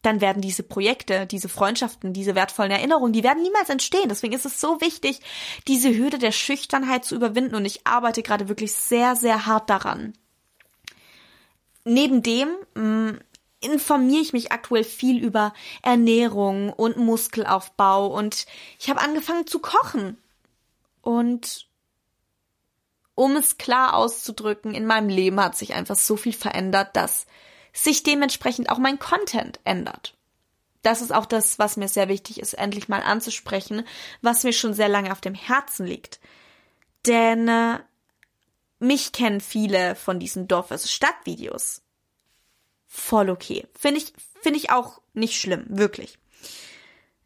dann 0.02 0.22
werden 0.22 0.42
diese 0.42 0.64
Projekte, 0.64 1.26
diese 1.26 1.50
Freundschaften, 1.50 2.14
diese 2.14 2.36
wertvollen 2.36 2.72
Erinnerungen, 2.72 3.12
die 3.12 3.26
werden 3.26 3.44
niemals 3.44 3.68
entstehen. 3.68 4.08
Deswegen 4.08 4.34
ist 4.34 4.46
es 4.46 4.62
so 4.62 4.80
wichtig, 4.80 5.20
diese 5.68 5.94
Hürde 5.94 6.20
der 6.20 6.32
Schüchternheit 6.32 7.04
zu 7.04 7.16
überwinden 7.16 7.56
und 7.56 7.66
ich 7.66 7.86
arbeite 7.86 8.24
gerade 8.24 8.48
wirklich 8.48 8.72
sehr, 8.72 9.18
sehr 9.18 9.46
hart 9.46 9.70
daran. 9.70 10.14
Neben 11.84 12.24
dem 12.24 12.48
mh, 12.76 13.12
mm, 13.12 13.20
informiere 13.60 14.22
ich 14.22 14.32
mich 14.32 14.54
aktuell 14.54 14.86
viel 14.86 15.22
über 15.22 15.54
Ernährung 15.82 16.72
und 16.72 16.96
Muskelaufbau 16.96 18.08
und 18.08 18.46
ich 18.80 18.90
habe 18.90 19.02
angefangen 19.02 19.48
zu 19.48 19.60
kochen. 19.60 20.18
Und 21.06 21.68
um 23.14 23.36
es 23.36 23.60
klar 23.60 23.94
auszudrücken, 23.94 24.74
in 24.74 24.88
meinem 24.88 25.08
Leben 25.08 25.40
hat 25.40 25.56
sich 25.56 25.76
einfach 25.76 25.96
so 25.96 26.18
viel 26.18 26.34
verändert, 26.34 26.96
dass 26.96 27.28
sich 27.74 28.02
dementsprechend 28.02 28.70
auch 28.70 28.80
mein 28.80 28.98
Content 28.98 29.60
ändert. 29.66 30.18
Das 30.82 31.04
ist 31.04 31.14
auch 31.14 31.28
das, 31.28 31.60
was 31.60 31.78
mir 31.78 31.88
sehr 31.90 32.10
wichtig 32.10 32.40
ist, 32.40 32.54
endlich 32.54 32.88
mal 32.88 33.04
anzusprechen, 33.04 33.86
was 34.24 34.44
mir 34.44 34.52
schon 34.52 34.74
sehr 34.74 34.90
lange 34.90 35.12
auf 35.12 35.22
dem 35.22 35.36
Herzen 35.36 35.86
liegt. 35.86 36.20
Denn 37.06 37.48
äh, 37.48 37.80
mich 38.80 39.12
kennen 39.12 39.42
viele 39.42 39.94
von 39.94 40.20
diesen 40.20 40.48
Dorf 40.48 40.70
versus 40.70 40.92
Stadtvideos. 40.92 41.84
Voll 42.88 43.30
okay. 43.30 43.68
Finde 43.78 44.00
ich, 44.00 44.12
finde 44.42 44.58
ich 44.58 44.72
auch 44.72 45.02
nicht 45.14 45.40
schlimm, 45.40 45.66
wirklich. 45.70 46.18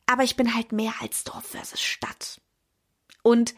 Aber 0.06 0.24
ich 0.24 0.36
bin 0.36 0.54
halt 0.54 0.74
mehr 0.74 0.96
als 1.00 1.24
Dorf 1.24 1.46
versus 1.46 1.80
Stadt. 1.80 2.42
Und 3.30 3.54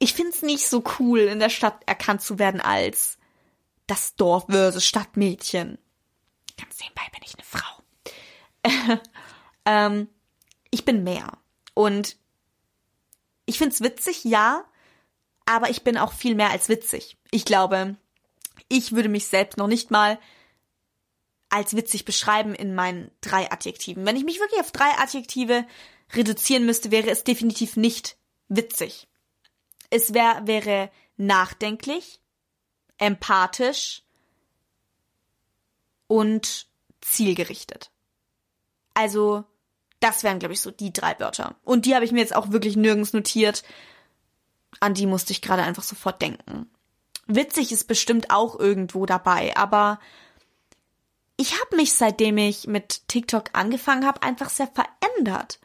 ich 0.00 0.14
find's 0.14 0.42
nicht 0.42 0.68
so 0.68 0.82
cool, 0.98 1.20
in 1.20 1.38
der 1.38 1.48
Stadt 1.48 1.80
erkannt 1.86 2.22
zu 2.22 2.40
werden 2.40 2.60
als 2.60 3.16
das 3.86 4.16
Dorf 4.16 4.46
versus 4.50 4.84
Stadtmädchen. 4.84 5.78
Ganz 6.56 6.80
nebenbei 6.80 7.02
bin 7.12 7.22
ich 7.24 7.34
eine 7.36 7.44
Frau. 7.44 9.00
ähm, 9.64 10.08
ich 10.72 10.84
bin 10.84 11.04
mehr. 11.04 11.38
Und 11.74 12.16
ich 13.46 13.58
find's 13.58 13.80
witzig, 13.80 14.24
ja, 14.24 14.64
aber 15.46 15.70
ich 15.70 15.84
bin 15.84 15.96
auch 15.96 16.12
viel 16.12 16.34
mehr 16.34 16.50
als 16.50 16.68
witzig. 16.68 17.16
Ich 17.30 17.44
glaube, 17.44 17.94
ich 18.68 18.90
würde 18.90 19.08
mich 19.08 19.28
selbst 19.28 19.56
noch 19.56 19.68
nicht 19.68 19.92
mal 19.92 20.18
als 21.48 21.76
witzig 21.76 22.04
beschreiben 22.04 22.56
in 22.56 22.74
meinen 22.74 23.12
drei 23.20 23.52
Adjektiven. 23.52 24.04
Wenn 24.04 24.16
ich 24.16 24.24
mich 24.24 24.40
wirklich 24.40 24.60
auf 24.60 24.72
drei 24.72 24.90
Adjektive 24.98 25.64
reduzieren 26.12 26.66
müsste, 26.66 26.90
wäre 26.90 27.08
es 27.08 27.22
definitiv 27.22 27.76
nicht 27.76 28.17
witzig. 28.48 29.08
Es 29.90 30.14
wär, 30.14 30.46
wäre 30.46 30.90
nachdenklich, 31.16 32.20
empathisch 32.98 34.02
und 36.06 36.66
zielgerichtet. 37.00 37.90
Also, 38.94 39.44
das 40.00 40.22
wären, 40.22 40.38
glaube 40.38 40.54
ich, 40.54 40.60
so 40.60 40.70
die 40.70 40.92
drei 40.92 41.18
Wörter. 41.18 41.56
Und 41.64 41.86
die 41.86 41.94
habe 41.94 42.04
ich 42.04 42.12
mir 42.12 42.20
jetzt 42.20 42.34
auch 42.34 42.50
wirklich 42.50 42.76
nirgends 42.76 43.12
notiert. 43.12 43.62
An 44.80 44.94
die 44.94 45.06
musste 45.06 45.32
ich 45.32 45.42
gerade 45.42 45.62
einfach 45.62 45.82
sofort 45.82 46.20
denken. 46.22 46.70
Witzig 47.26 47.72
ist 47.72 47.84
bestimmt 47.88 48.30
auch 48.30 48.58
irgendwo 48.58 49.06
dabei, 49.06 49.56
aber 49.56 50.00
ich 51.36 51.60
habe 51.60 51.76
mich, 51.76 51.92
seitdem 51.92 52.38
ich 52.38 52.66
mit 52.66 53.06
TikTok 53.06 53.50
angefangen 53.52 54.06
habe, 54.06 54.22
einfach 54.22 54.50
sehr 54.50 54.68
verändert. 54.68 55.60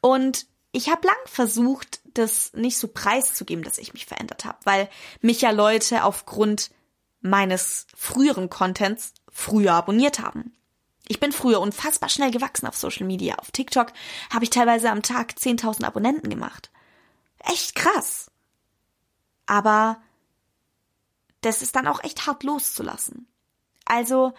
Und 0.00 0.46
ich 0.72 0.88
habe 0.88 1.06
lang 1.06 1.16
versucht, 1.26 2.00
das 2.14 2.52
nicht 2.54 2.78
so 2.78 2.88
preiszugeben, 2.88 3.62
dass 3.62 3.78
ich 3.78 3.92
mich 3.92 4.06
verändert 4.06 4.44
habe, 4.44 4.58
weil 4.64 4.88
mich 5.20 5.42
ja 5.42 5.50
Leute 5.50 6.04
aufgrund 6.04 6.70
meines 7.20 7.86
früheren 7.94 8.50
Contents 8.50 9.12
früher 9.30 9.74
abonniert 9.74 10.18
haben. 10.18 10.56
Ich 11.08 11.20
bin 11.20 11.32
früher 11.32 11.60
unfassbar 11.60 12.08
schnell 12.08 12.30
gewachsen 12.30 12.66
auf 12.66 12.76
Social 12.76 13.06
Media. 13.06 13.36
Auf 13.36 13.50
TikTok 13.50 13.92
habe 14.32 14.44
ich 14.44 14.50
teilweise 14.50 14.90
am 14.90 15.02
Tag 15.02 15.34
10.000 15.38 15.84
Abonnenten 15.84 16.30
gemacht. 16.30 16.70
Echt 17.38 17.74
krass. 17.74 18.30
Aber 19.46 20.00
das 21.42 21.60
ist 21.60 21.76
dann 21.76 21.86
auch 21.86 22.02
echt 22.02 22.26
hart 22.26 22.44
loszulassen. 22.44 23.26
Also, 23.84 24.32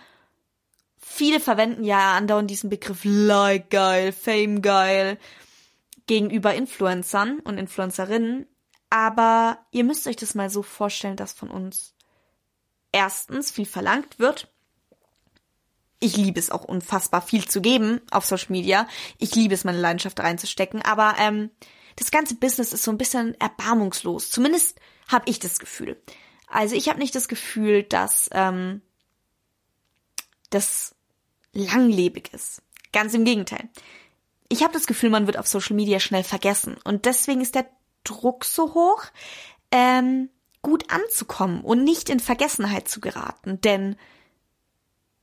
viele 0.98 1.40
verwenden 1.40 1.84
ja 1.84 2.16
andauernd 2.16 2.50
diesen 2.50 2.70
Begriff 2.70 3.02
Like 3.04 3.70
geil, 3.70 4.12
Fame 4.12 4.62
geil 4.62 5.20
gegenüber 6.08 6.54
Influencern 6.54 7.40
und 7.40 7.58
Influencerinnen, 7.58 8.46
aber 8.90 9.66
ihr 9.72 9.84
müsst 9.84 10.08
euch 10.08 10.16
das 10.16 10.36
mal 10.36 10.50
so 10.50 10.62
vorstellen, 10.62 11.16
dass 11.16 11.34
von 11.34 11.50
uns 11.50 11.96
erstens 12.92 13.52
viel 13.52 13.66
verlangt 13.66 14.20
wird. 14.20 14.54
Ich 16.00 16.18
liebe 16.18 16.40
es 16.40 16.52
auch 16.52 16.64
unfassbar 16.64 17.22
viel 17.22 17.48
zu 17.48 17.62
geben 17.62 18.02
auf 18.12 18.26
Social 18.26 18.52
Media. 18.52 18.88
Ich 19.18 19.36
liebe 19.36 19.54
es, 19.54 19.64
meine 19.64 19.80
Leidenschaft 19.80 20.20
reinzustecken, 20.20 20.82
aber 20.82 21.16
ähm, 21.18 21.50
das 21.96 22.12
ganze 22.12 22.36
Business 22.36 22.74
ist 22.74 22.84
so 22.84 22.92
ein 22.92 22.98
bisschen 22.98 23.40
erbarmungslos. 23.40 24.30
Zumindest 24.30 24.80
habe 25.08 25.30
ich 25.30 25.40
das 25.40 25.60
Gefühl. 25.60 26.02
Also 26.48 26.76
ich 26.76 26.90
habe 26.90 27.00
nicht 27.00 27.16
das 27.16 27.28
Gefühl, 27.28 27.84
dass 27.84 28.30
ähm, 28.34 28.82
das 30.50 30.96
langlebig 31.54 32.32
ist. 32.34 32.62
Ganz 32.92 33.14
im 33.14 33.26
Gegenteil 33.26 33.70
ich 34.54 34.62
habe 34.62 34.74
das 34.74 34.86
Gefühl, 34.86 35.10
man 35.10 35.26
wird 35.26 35.38
auf 35.38 35.48
Social 35.48 35.76
Media 35.76 36.00
schnell 36.00 36.24
vergessen. 36.24 36.78
Und 36.84 37.06
deswegen 37.06 37.42
ist 37.42 37.56
der 37.56 37.66
Druck 38.04 38.46
so 38.46 38.76
hoch, 38.76 39.04
ähm, 39.72 40.30
gut 40.62 40.92
anzukommen 40.92 41.62
und 41.62 41.84
nicht 41.84 42.08
in 42.08 42.20
Vergessenheit 42.20 42.88
zu 42.88 43.02
geraten. 43.02 43.60
Denn 43.62 43.96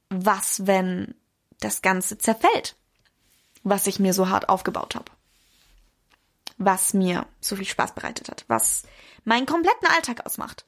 was, 0.08 0.66
wenn 0.66 1.14
das 1.60 1.80
Ganze 1.80 2.18
zerfällt, 2.18 2.74
was 3.62 3.86
ich 3.86 4.00
mir 4.00 4.14
so 4.14 4.28
hart 4.28 4.48
aufgebaut 4.48 4.96
habe? 4.96 5.12
Was 6.58 6.92
mir 6.92 7.24
so 7.40 7.54
viel 7.54 7.66
Spaß 7.66 7.94
bereitet 7.94 8.28
hat, 8.28 8.44
was 8.48 8.82
meinen 9.24 9.46
kompletten 9.46 9.86
Alltag 9.86 10.26
ausmacht. 10.26 10.64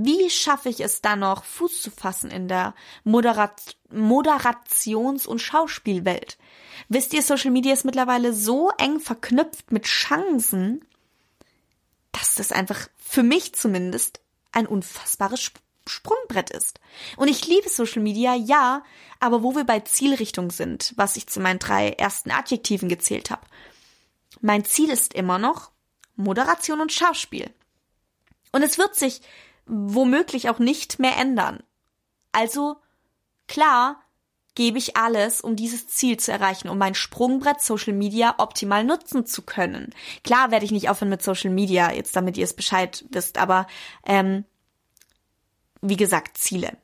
Wie 0.00 0.30
schaffe 0.30 0.68
ich 0.68 0.78
es 0.78 1.00
dann 1.00 1.18
noch, 1.18 1.42
Fuß 1.42 1.82
zu 1.82 1.90
fassen 1.90 2.30
in 2.30 2.46
der 2.46 2.72
Moderat 3.02 3.76
Moderations- 3.90 5.26
und 5.26 5.40
Schauspielwelt? 5.40 6.38
Wisst 6.88 7.12
ihr, 7.14 7.22
Social 7.22 7.50
Media 7.50 7.72
ist 7.72 7.84
mittlerweile 7.84 8.32
so 8.32 8.70
eng 8.78 9.00
verknüpft 9.00 9.72
mit 9.72 9.86
Chancen, 9.86 10.84
dass 12.12 12.36
das 12.36 12.52
einfach 12.52 12.88
für 12.96 13.24
mich 13.24 13.56
zumindest 13.56 14.20
ein 14.52 14.68
unfassbares 14.68 15.50
Sprungbrett 15.88 16.50
ist. 16.50 16.78
Und 17.16 17.26
ich 17.26 17.48
liebe 17.48 17.68
Social 17.68 18.00
Media, 18.02 18.36
ja, 18.36 18.84
aber 19.18 19.42
wo 19.42 19.56
wir 19.56 19.64
bei 19.64 19.80
Zielrichtung 19.80 20.52
sind, 20.52 20.92
was 20.94 21.16
ich 21.16 21.26
zu 21.26 21.40
meinen 21.40 21.58
drei 21.58 21.88
ersten 21.90 22.30
Adjektiven 22.30 22.88
gezählt 22.88 23.30
habe. 23.32 23.44
Mein 24.42 24.64
Ziel 24.64 24.90
ist 24.90 25.14
immer 25.14 25.40
noch 25.40 25.72
Moderation 26.14 26.80
und 26.80 26.92
Schauspiel. 26.92 27.50
Und 28.52 28.62
es 28.62 28.78
wird 28.78 28.94
sich 28.94 29.22
womöglich 29.68 30.48
auch 30.50 30.58
nicht 30.58 30.98
mehr 30.98 31.16
ändern. 31.16 31.62
Also 32.32 32.76
Klar, 33.48 34.02
gebe 34.54 34.78
ich 34.78 34.96
alles, 34.96 35.40
um 35.40 35.56
dieses 35.56 35.88
Ziel 35.88 36.18
zu 36.18 36.30
erreichen, 36.30 36.68
um 36.68 36.78
mein 36.78 36.94
Sprungbrett 36.94 37.60
Social 37.60 37.94
Media 37.94 38.34
optimal 38.38 38.84
nutzen 38.84 39.26
zu 39.26 39.42
können. 39.42 39.94
Klar 40.22 40.50
werde 40.50 40.64
ich 40.64 40.70
nicht 40.70 40.88
aufhören 40.90 41.08
mit 41.08 41.22
Social 41.22 41.50
Media, 41.50 41.92
jetzt 41.92 42.14
damit 42.14 42.36
ihr 42.36 42.44
es 42.44 42.54
Bescheid 42.54 43.04
wisst, 43.10 43.38
aber 43.38 43.66
ähm, 44.06 44.44
wie 45.80 45.96
gesagt, 45.96 46.38
Ziele. 46.38 46.76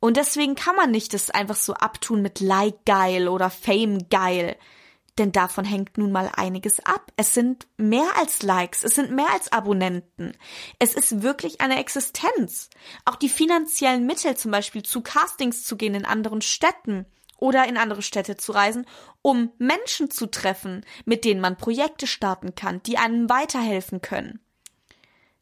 Und 0.00 0.16
deswegen 0.16 0.56
kann 0.56 0.74
man 0.74 0.90
nicht 0.90 1.14
das 1.14 1.30
einfach 1.30 1.54
so 1.54 1.74
abtun 1.74 2.22
mit 2.22 2.40
Like 2.40 2.84
geil 2.84 3.28
oder 3.28 3.50
Fame 3.50 4.08
geil. 4.10 4.56
Denn 5.18 5.30
davon 5.30 5.66
hängt 5.66 5.98
nun 5.98 6.10
mal 6.10 6.30
einiges 6.34 6.80
ab. 6.80 7.12
Es 7.16 7.34
sind 7.34 7.66
mehr 7.76 8.08
als 8.18 8.42
Likes, 8.42 8.82
es 8.82 8.94
sind 8.94 9.10
mehr 9.10 9.30
als 9.30 9.52
Abonnenten. 9.52 10.32
Es 10.78 10.94
ist 10.94 11.22
wirklich 11.22 11.60
eine 11.60 11.78
Existenz. 11.78 12.70
Auch 13.04 13.16
die 13.16 13.28
finanziellen 13.28 14.06
Mittel, 14.06 14.36
zum 14.36 14.50
Beispiel 14.50 14.82
zu 14.82 15.02
Castings 15.02 15.64
zu 15.64 15.76
gehen 15.76 15.94
in 15.94 16.06
anderen 16.06 16.40
Städten 16.40 17.04
oder 17.36 17.68
in 17.68 17.76
andere 17.76 18.00
Städte 18.00 18.36
zu 18.36 18.52
reisen, 18.52 18.86
um 19.20 19.52
Menschen 19.58 20.10
zu 20.10 20.30
treffen, 20.30 20.86
mit 21.04 21.24
denen 21.24 21.40
man 21.40 21.58
Projekte 21.58 22.06
starten 22.06 22.54
kann, 22.54 22.82
die 22.84 22.96
einem 22.96 23.28
weiterhelfen 23.28 24.00
können. 24.00 24.40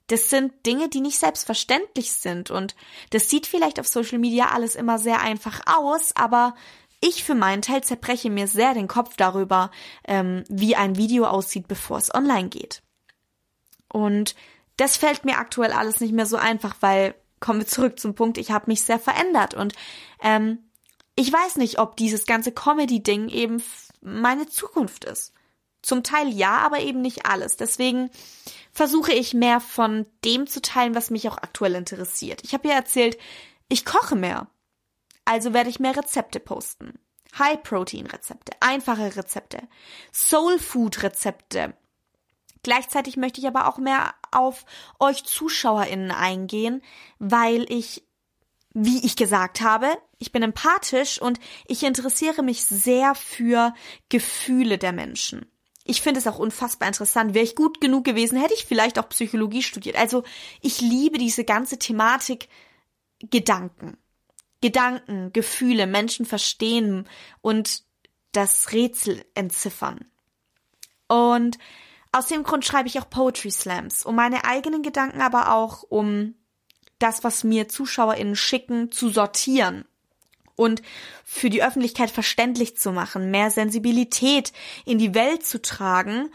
Das 0.09 0.29
sind 0.29 0.67
Dinge, 0.67 0.89
die 0.89 1.01
nicht 1.01 1.21
selbstverständlich 1.21 2.13
sind 2.13 2.51
und 2.51 2.75
das 3.11 3.31
sieht 3.31 3.47
vielleicht 3.47 3.79
auf 3.79 3.87
Social 3.87 4.19
Media 4.19 4.47
alles 4.47 4.75
immer 4.75 4.99
sehr 4.99 5.21
einfach 5.21 5.61
aus, 5.67 6.17
aber 6.17 6.57
ich 7.01 7.25
für 7.25 7.35
meinen 7.35 7.63
Teil 7.63 7.83
zerbreche 7.83 8.31
mir 8.31 8.47
sehr 8.47 8.75
den 8.75 8.89
Kopf 8.89 9.17
darüber, 9.17 9.71
ähm, 10.07 10.45
wie 10.49 10.77
ein 10.77 10.97
Video 10.97 11.27
aussieht, 11.27 11.67
bevor 11.69 11.99
es 11.99 12.15
online 12.15 12.49
geht. 12.49 12.83
Und 13.93 14.35
das 14.77 14.97
fällt 14.97 15.25
mir 15.25 15.39
aktuell 15.39 15.73
alles 15.73 16.01
nicht 16.01 16.13
mehr 16.13 16.27
so 16.27 16.37
einfach, 16.37 16.77
weil 16.81 17.15
kommen 17.41 17.61
wir 17.61 17.67
zurück 17.67 17.99
zum 17.99 18.15
Punkt, 18.15 18.39
ich 18.39 18.51
habe 18.51 18.67
mich 18.69 18.83
sehr 18.83 18.99
verändert 18.99 19.55
und 19.55 19.73
ähm, 20.23 20.59
ich 21.17 21.33
weiß 21.33 21.57
nicht, 21.57 21.79
ob 21.79 21.97
dieses 21.97 22.27
ganze 22.27 22.53
Comedy-Ding 22.53 23.29
eben 23.29 23.63
meine 24.01 24.47
Zukunft 24.47 25.05
ist. 25.05 25.33
Zum 25.83 26.03
Teil 26.03 26.29
ja, 26.29 26.59
aber 26.59 26.81
eben 26.81 27.01
nicht 27.01 27.27
alles. 27.27 27.57
Deswegen 27.57 28.11
versuche 28.73 29.13
ich 29.13 29.35
mehr 29.35 29.61
von 29.61 30.07
dem 30.25 30.47
zu 30.47 30.61
teilen, 30.63 30.95
was 30.95 31.11
mich 31.11 31.29
auch 31.29 31.39
aktuell 31.39 31.75
interessiert. 31.75 32.43
Ich 32.45 32.55
habe 32.55 32.69
ja 32.69 32.75
erzählt, 32.75 33.19
ich 33.69 33.85
koche 33.85 34.17
mehr. 34.17 34.49
Also 35.25 35.53
werde 35.55 35.71
ich 35.71 35.81
mehr 35.81 35.97
Rezepte 35.97 36.41
posten. 36.41 36.99
High-Protein-Rezepte, 37.39 38.53
einfache 38.61 39.17
Rezepte, 39.17 39.69
Soul-Food-Rezepte. 40.13 41.75
Gleichzeitig 42.63 43.17
möchte 43.17 43.41
ich 43.41 43.47
aber 43.47 43.69
auch 43.69 43.79
mehr 43.79 44.15
auf 44.33 44.65
euch 44.99 45.25
ZuschauerInnen 45.25 46.11
eingehen, 46.11 46.83
weil 47.19 47.71
ich, 47.73 48.05
wie 48.75 49.05
ich 49.07 49.15
gesagt 49.15 49.61
habe, 49.61 49.97
ich 50.19 50.33
bin 50.33 50.43
empathisch 50.43 51.23
und 51.23 51.39
ich 51.67 51.85
interessiere 51.85 52.43
mich 52.43 52.65
sehr 52.65 53.15
für 53.15 53.75
Gefühle 54.09 54.77
der 54.77 54.93
Menschen 54.93 55.51
ich 55.91 56.03
finde 56.03 56.21
es 56.21 56.27
auch 56.27 56.39
unfassbar 56.39 56.89
interessant. 56.89 57.35
Wäre 57.35 57.45
ich 57.45 57.57
gut 57.57 57.81
genug 57.81 58.05
gewesen, 58.05 58.41
hätte 58.41 58.55
ich 58.55 58.65
vielleicht 58.65 58.99
auch 58.99 59.09
Psychologie 59.09 59.63
studiert. 59.63 59.97
Also 59.97 60.23
ich 60.61 60.81
liebe 60.81 61.19
diese 61.19 61.45
ganze 61.45 61.79
Thematik 61.79 62.49
Gedanken. 63.19 63.99
Gedanken, 64.61 65.33
Gefühle, 65.33 65.87
Menschen 65.87 66.27
verstehen 66.27 67.09
und 67.41 67.83
das 68.33 68.73
Rätsel 68.73 69.25
entziffern. 69.35 70.05
Und 71.09 71.59
aus 72.13 72.27
dem 72.27 72.43
Grund 72.43 72.65
schreibe 72.65 72.89
ich 72.89 72.99
auch 72.99 73.09
Poetry 73.09 73.51
Slams, 73.51 74.05
um 74.05 74.15
meine 74.15 74.45
eigenen 74.45 74.83
Gedanken, 74.83 75.21
aber 75.21 75.55
auch 75.55 75.83
um 75.83 76.35
das, 76.99 77.25
was 77.25 77.45
mir 77.45 77.69
ZuschauerInnen 77.69 78.37
schicken, 78.37 78.93
zu 78.93 79.09
sortieren 79.09 79.85
und 80.57 80.83
für 81.25 81.49
die 81.49 81.63
Öffentlichkeit 81.63 82.11
verständlich 82.11 82.77
zu 82.77 82.93
machen, 82.93 83.31
mehr 83.31 83.51
Sensibilität 83.51 84.53
in 84.85 84.99
die 84.99 85.15
Welt 85.15 85.45
zu 85.47 85.63
tragen. 85.63 86.31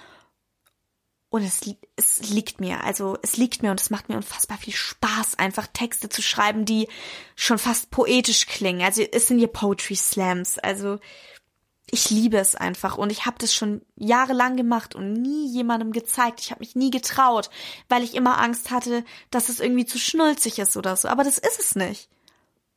Und 1.36 1.44
es, 1.44 1.60
es 1.98 2.30
liegt 2.30 2.62
mir, 2.62 2.86
also 2.86 3.18
es 3.22 3.36
liegt 3.36 3.62
mir 3.62 3.70
und 3.70 3.82
es 3.82 3.90
macht 3.90 4.08
mir 4.08 4.16
unfassbar 4.16 4.58
viel 4.58 4.74
Spaß, 4.74 5.38
einfach 5.38 5.68
Texte 5.68 6.08
zu 6.08 6.22
schreiben, 6.22 6.64
die 6.64 6.88
schon 7.36 7.58
fast 7.58 7.92
poetisch 7.92 8.48
klingen. 8.48 8.82
Also 8.84 9.02
es 9.02 9.28
sind 9.28 9.40
hier 9.40 9.50
Poetry 9.50 9.98
Slams, 9.98 10.58
also 10.60 10.98
ich 11.92 12.10
liebe 12.10 12.38
es 12.38 12.56
einfach 12.56 12.98
und 12.98 13.12
ich 13.12 13.26
habe 13.26 13.36
das 13.38 13.54
schon 13.54 13.82
jahrelang 13.98 14.56
gemacht 14.56 14.96
und 14.96 15.12
nie 15.12 15.52
jemandem 15.52 15.92
gezeigt. 15.92 16.40
Ich 16.40 16.52
habe 16.52 16.62
mich 16.62 16.74
nie 16.78 16.90
getraut, 16.90 17.50
weil 17.90 18.04
ich 18.04 18.16
immer 18.16 18.38
Angst 18.38 18.72
hatte, 18.72 19.04
dass 19.30 19.50
es 19.50 19.60
irgendwie 19.60 19.86
zu 19.86 20.00
schnulzig 20.00 20.58
ist 20.60 20.78
oder 20.78 20.96
so. 20.96 21.10
Aber 21.10 21.26
das 21.26 21.38
ist 21.38 21.60
es 21.60 21.76
nicht. 21.76 22.08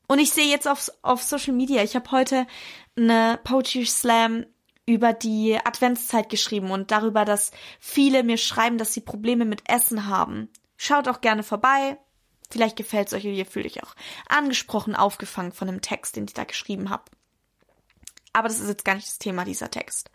Und 0.09 0.19
ich 0.19 0.33
sehe 0.33 0.51
jetzt 0.51 0.67
auf, 0.67 0.91
auf 1.03 1.23
Social 1.23 1.55
Media, 1.55 1.85
ich 1.85 1.95
habe 1.95 2.11
heute 2.11 2.45
eine 2.97 3.39
Poetry 3.45 3.87
Slam 3.87 4.47
über 4.89 5.13
die 5.13 5.59
Adventszeit 5.63 6.31
geschrieben 6.31 6.71
und 6.71 6.91
darüber, 6.91 7.27
dass 7.27 7.51
viele 7.79 8.23
mir 8.23 8.39
schreiben, 8.39 8.79
dass 8.79 8.95
sie 8.95 9.03
Probleme 9.03 9.45
mit 9.45 9.69
Essen 9.69 10.07
haben. 10.07 10.49
Schaut 10.79 11.09
auch 11.09 11.21
gerne 11.21 11.43
vorbei. 11.43 11.99
Vielleicht 12.49 12.77
gefällt 12.77 13.09
es 13.09 13.13
euch, 13.13 13.27
ihr 13.27 13.45
fühlt 13.45 13.67
euch 13.67 13.83
auch 13.83 13.95
angesprochen, 14.31 14.97
aufgefangen 14.97 15.53
von 15.53 15.69
dem 15.69 15.83
Text, 15.83 16.17
den 16.17 16.25
ich 16.25 16.33
da 16.33 16.45
geschrieben 16.45 16.89
habe. 16.89 17.05
Aber 18.33 18.49
das 18.49 18.61
ist 18.61 18.69
jetzt 18.69 18.87
gar 18.87 18.95
nicht 18.95 19.07
das 19.07 19.19
Thema 19.19 19.45
dieser 19.45 19.71
Text, 19.71 20.11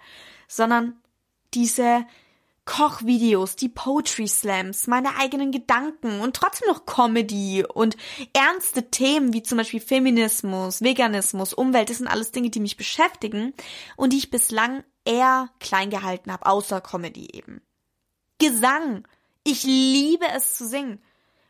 sondern 0.47 0.99
diese 1.53 2.07
Kochvideos, 2.65 3.55
die 3.55 3.69
Poetry 3.69 4.27
Slams, 4.27 4.87
meine 4.87 5.17
eigenen 5.17 5.51
Gedanken 5.51 6.21
und 6.21 6.35
trotzdem 6.35 6.69
noch 6.69 6.85
Comedy 6.85 7.65
und 7.65 7.97
ernste 8.33 8.89
Themen 8.89 9.33
wie 9.33 9.43
zum 9.43 9.57
Beispiel 9.57 9.81
Feminismus, 9.81 10.81
Veganismus, 10.81 11.53
Umwelt, 11.53 11.89
das 11.89 11.97
sind 11.97 12.07
alles 12.07 12.31
Dinge, 12.31 12.49
die 12.49 12.61
mich 12.61 12.77
beschäftigen 12.77 13.53
und 13.97 14.13
die 14.13 14.17
ich 14.17 14.31
bislang 14.31 14.83
eher 15.05 15.49
klein 15.59 15.89
gehalten 15.89 16.31
habe, 16.31 16.45
außer 16.45 16.79
Comedy 16.79 17.27
eben. 17.33 17.61
Gesang. 18.39 19.05
Ich 19.43 19.63
liebe 19.63 20.25
es 20.33 20.55
zu 20.55 20.65
singen. 20.65 21.01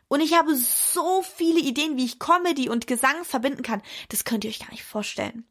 Und 0.08 0.20
ich 0.20 0.36
habe 0.36 0.54
so 0.94 1.22
viele 1.22 1.60
Ideen, 1.60 1.96
wie 1.96 2.04
ich 2.04 2.18
Comedy 2.18 2.68
und 2.68 2.86
Gesang 2.86 3.24
verbinden 3.24 3.62
kann. 3.62 3.82
Das 4.08 4.24
könnt 4.24 4.44
ihr 4.44 4.50
euch 4.50 4.60
gar 4.60 4.70
nicht 4.70 4.84
vorstellen. 4.84 5.44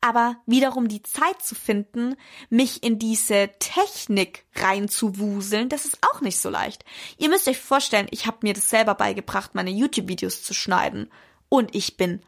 Aber 0.00 0.36
wiederum 0.46 0.88
die 0.88 1.02
Zeit 1.02 1.42
zu 1.42 1.54
finden, 1.54 2.14
mich 2.50 2.82
in 2.82 2.98
diese 2.98 3.50
Technik 3.58 4.44
reinzuwuseln, 4.54 5.68
das 5.68 5.86
ist 5.86 5.98
auch 6.02 6.20
nicht 6.20 6.38
so 6.38 6.50
leicht. 6.50 6.84
Ihr 7.16 7.28
müsst 7.28 7.48
euch 7.48 7.58
vorstellen, 7.58 8.06
ich 8.10 8.26
habe 8.26 8.38
mir 8.42 8.54
das 8.54 8.70
selber 8.70 8.94
beigebracht, 8.94 9.54
meine 9.54 9.70
YouTube-Videos 9.70 10.42
zu 10.42 10.54
schneiden. 10.54 11.10
Und 11.48 11.74
ich 11.74 11.96
bin 11.96 12.20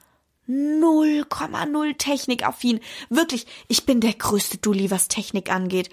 0,0 0.48 1.96
technikaffin. 1.98 2.80
Wirklich, 3.08 3.46
ich 3.68 3.86
bin 3.86 4.00
der 4.00 4.14
größte 4.14 4.58
Dulli, 4.58 4.90
was 4.90 5.08
Technik 5.08 5.50
angeht. 5.52 5.90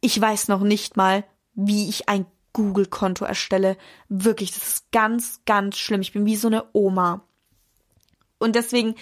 Ich 0.00 0.20
weiß 0.20 0.48
noch 0.48 0.60
nicht 0.60 0.96
mal, 0.96 1.24
wie 1.54 1.88
ich 1.88 2.08
ein 2.08 2.26
Google-Konto 2.52 3.24
erstelle. 3.24 3.76
Wirklich, 4.08 4.52
das 4.52 4.66
ist 4.66 4.92
ganz, 4.92 5.40
ganz 5.46 5.78
schlimm. 5.78 6.00
Ich 6.00 6.12
bin 6.12 6.26
wie 6.26 6.36
so 6.36 6.48
eine 6.48 6.66
Oma. 6.72 7.26
Und 8.38 8.56
deswegen 8.56 8.96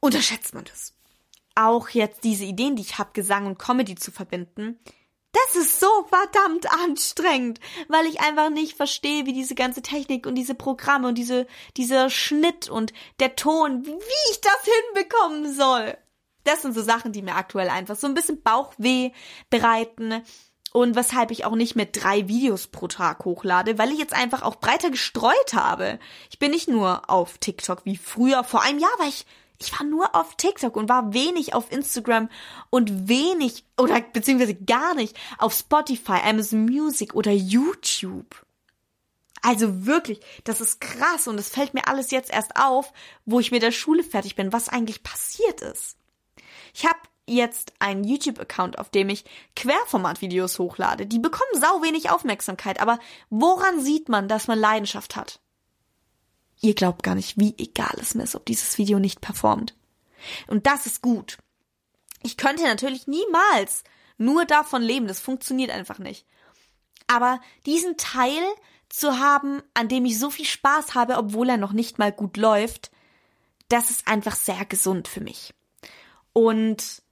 unterschätzt 0.00 0.54
man 0.54 0.64
das. 0.64 0.94
Auch 1.54 1.88
jetzt 1.88 2.22
diese 2.24 2.44
Ideen, 2.44 2.76
die 2.76 2.82
ich 2.82 2.98
habe, 2.98 3.10
Gesang 3.12 3.46
und 3.46 3.58
Comedy 3.58 3.96
zu 3.96 4.12
verbinden, 4.12 4.78
das 5.32 5.56
ist 5.56 5.80
so 5.80 5.88
verdammt 6.08 6.70
anstrengend, 6.84 7.60
weil 7.88 8.06
ich 8.06 8.20
einfach 8.20 8.50
nicht 8.50 8.76
verstehe, 8.76 9.26
wie 9.26 9.32
diese 9.32 9.54
ganze 9.54 9.82
Technik 9.82 10.26
und 10.26 10.36
diese 10.36 10.54
Programme 10.54 11.08
und 11.08 11.16
diese, 11.16 11.46
dieser 11.76 12.08
Schnitt 12.08 12.68
und 12.68 12.92
der 13.20 13.36
Ton, 13.36 13.84
wie 13.84 14.30
ich 14.30 14.40
das 14.40 14.58
hinbekommen 14.64 15.54
soll. 15.54 15.96
Das 16.44 16.62
sind 16.62 16.74
so 16.74 16.82
Sachen, 16.82 17.12
die 17.12 17.22
mir 17.22 17.34
aktuell 17.34 17.68
einfach 17.68 17.96
so 17.96 18.06
ein 18.06 18.14
bisschen 18.14 18.42
Bauchweh 18.42 19.10
bereiten 19.50 20.22
und 20.72 20.96
weshalb 20.96 21.30
ich 21.30 21.44
auch 21.44 21.54
nicht 21.54 21.76
mehr 21.76 21.86
drei 21.86 22.28
Videos 22.28 22.66
pro 22.66 22.88
Tag 22.88 23.24
hochlade, 23.24 23.78
weil 23.78 23.92
ich 23.92 23.98
jetzt 23.98 24.14
einfach 24.14 24.42
auch 24.42 24.56
breiter 24.56 24.90
gestreut 24.90 25.54
habe. 25.54 25.98
Ich 26.30 26.38
bin 26.38 26.50
nicht 26.50 26.68
nur 26.68 27.08
auf 27.08 27.38
TikTok 27.38 27.84
wie 27.84 27.96
früher. 27.96 28.44
Vor 28.44 28.62
einem 28.62 28.78
Jahr 28.78 28.90
war 28.98 29.08
ich, 29.08 29.26
ich 29.58 29.72
war 29.78 29.86
nur 29.86 30.14
auf 30.14 30.36
TikTok 30.36 30.76
und 30.76 30.88
war 30.88 31.12
wenig 31.12 31.54
auf 31.54 31.72
Instagram 31.72 32.28
und 32.70 33.08
wenig 33.08 33.64
oder 33.76 34.00
beziehungsweise 34.00 34.54
gar 34.54 34.94
nicht 34.94 35.16
auf 35.38 35.54
Spotify, 35.54 36.20
Amazon 36.24 36.64
Music 36.64 37.14
oder 37.14 37.32
YouTube. 37.32 38.44
Also 39.40 39.86
wirklich, 39.86 40.20
das 40.44 40.60
ist 40.60 40.80
krass 40.80 41.28
und 41.28 41.38
es 41.38 41.48
fällt 41.48 41.72
mir 41.72 41.86
alles 41.86 42.10
jetzt 42.10 42.30
erst 42.30 42.56
auf, 42.56 42.92
wo 43.24 43.40
ich 43.40 43.50
mit 43.50 43.62
der 43.62 43.72
Schule 43.72 44.02
fertig 44.02 44.34
bin, 44.36 44.52
was 44.52 44.68
eigentlich 44.68 45.02
passiert 45.02 45.60
ist. 45.60 45.96
Ich 46.74 46.84
habe 46.84 46.98
jetzt 47.28 47.72
einen 47.78 48.04
YouTube-Account, 48.04 48.78
auf 48.78 48.90
dem 48.90 49.08
ich 49.08 49.24
Querformat-Videos 49.56 50.58
hochlade. 50.58 51.06
Die 51.06 51.18
bekommen 51.18 51.60
sau 51.60 51.82
wenig 51.82 52.10
Aufmerksamkeit, 52.10 52.80
aber 52.80 52.98
woran 53.30 53.80
sieht 53.80 54.08
man, 54.08 54.28
dass 54.28 54.46
man 54.48 54.58
Leidenschaft 54.58 55.16
hat? 55.16 55.40
Ihr 56.60 56.74
glaubt 56.74 57.02
gar 57.02 57.14
nicht, 57.14 57.38
wie 57.38 57.54
egal 57.58 57.94
es 58.00 58.14
mir 58.14 58.24
ist, 58.24 58.34
ob 58.34 58.44
dieses 58.44 58.78
Video 58.78 58.98
nicht 58.98 59.20
performt. 59.20 59.74
Und 60.48 60.66
das 60.66 60.86
ist 60.86 61.02
gut. 61.02 61.38
Ich 62.22 62.36
könnte 62.36 62.64
natürlich 62.64 63.06
niemals 63.06 63.84
nur 64.16 64.44
davon 64.44 64.82
leben, 64.82 65.06
das 65.06 65.20
funktioniert 65.20 65.70
einfach 65.70 65.98
nicht. 65.98 66.26
Aber 67.06 67.40
diesen 67.64 67.96
Teil 67.96 68.42
zu 68.88 69.18
haben, 69.18 69.62
an 69.74 69.88
dem 69.88 70.04
ich 70.04 70.18
so 70.18 70.30
viel 70.30 70.44
Spaß 70.44 70.94
habe, 70.94 71.16
obwohl 71.16 71.50
er 71.50 71.56
noch 71.56 71.72
nicht 71.72 71.98
mal 71.98 72.10
gut 72.10 72.36
läuft, 72.36 72.90
das 73.68 73.90
ist 73.90 74.08
einfach 74.08 74.34
sehr 74.34 74.64
gesund 74.64 75.08
für 75.08 75.20
mich. 75.20 75.54
Und 76.32 77.02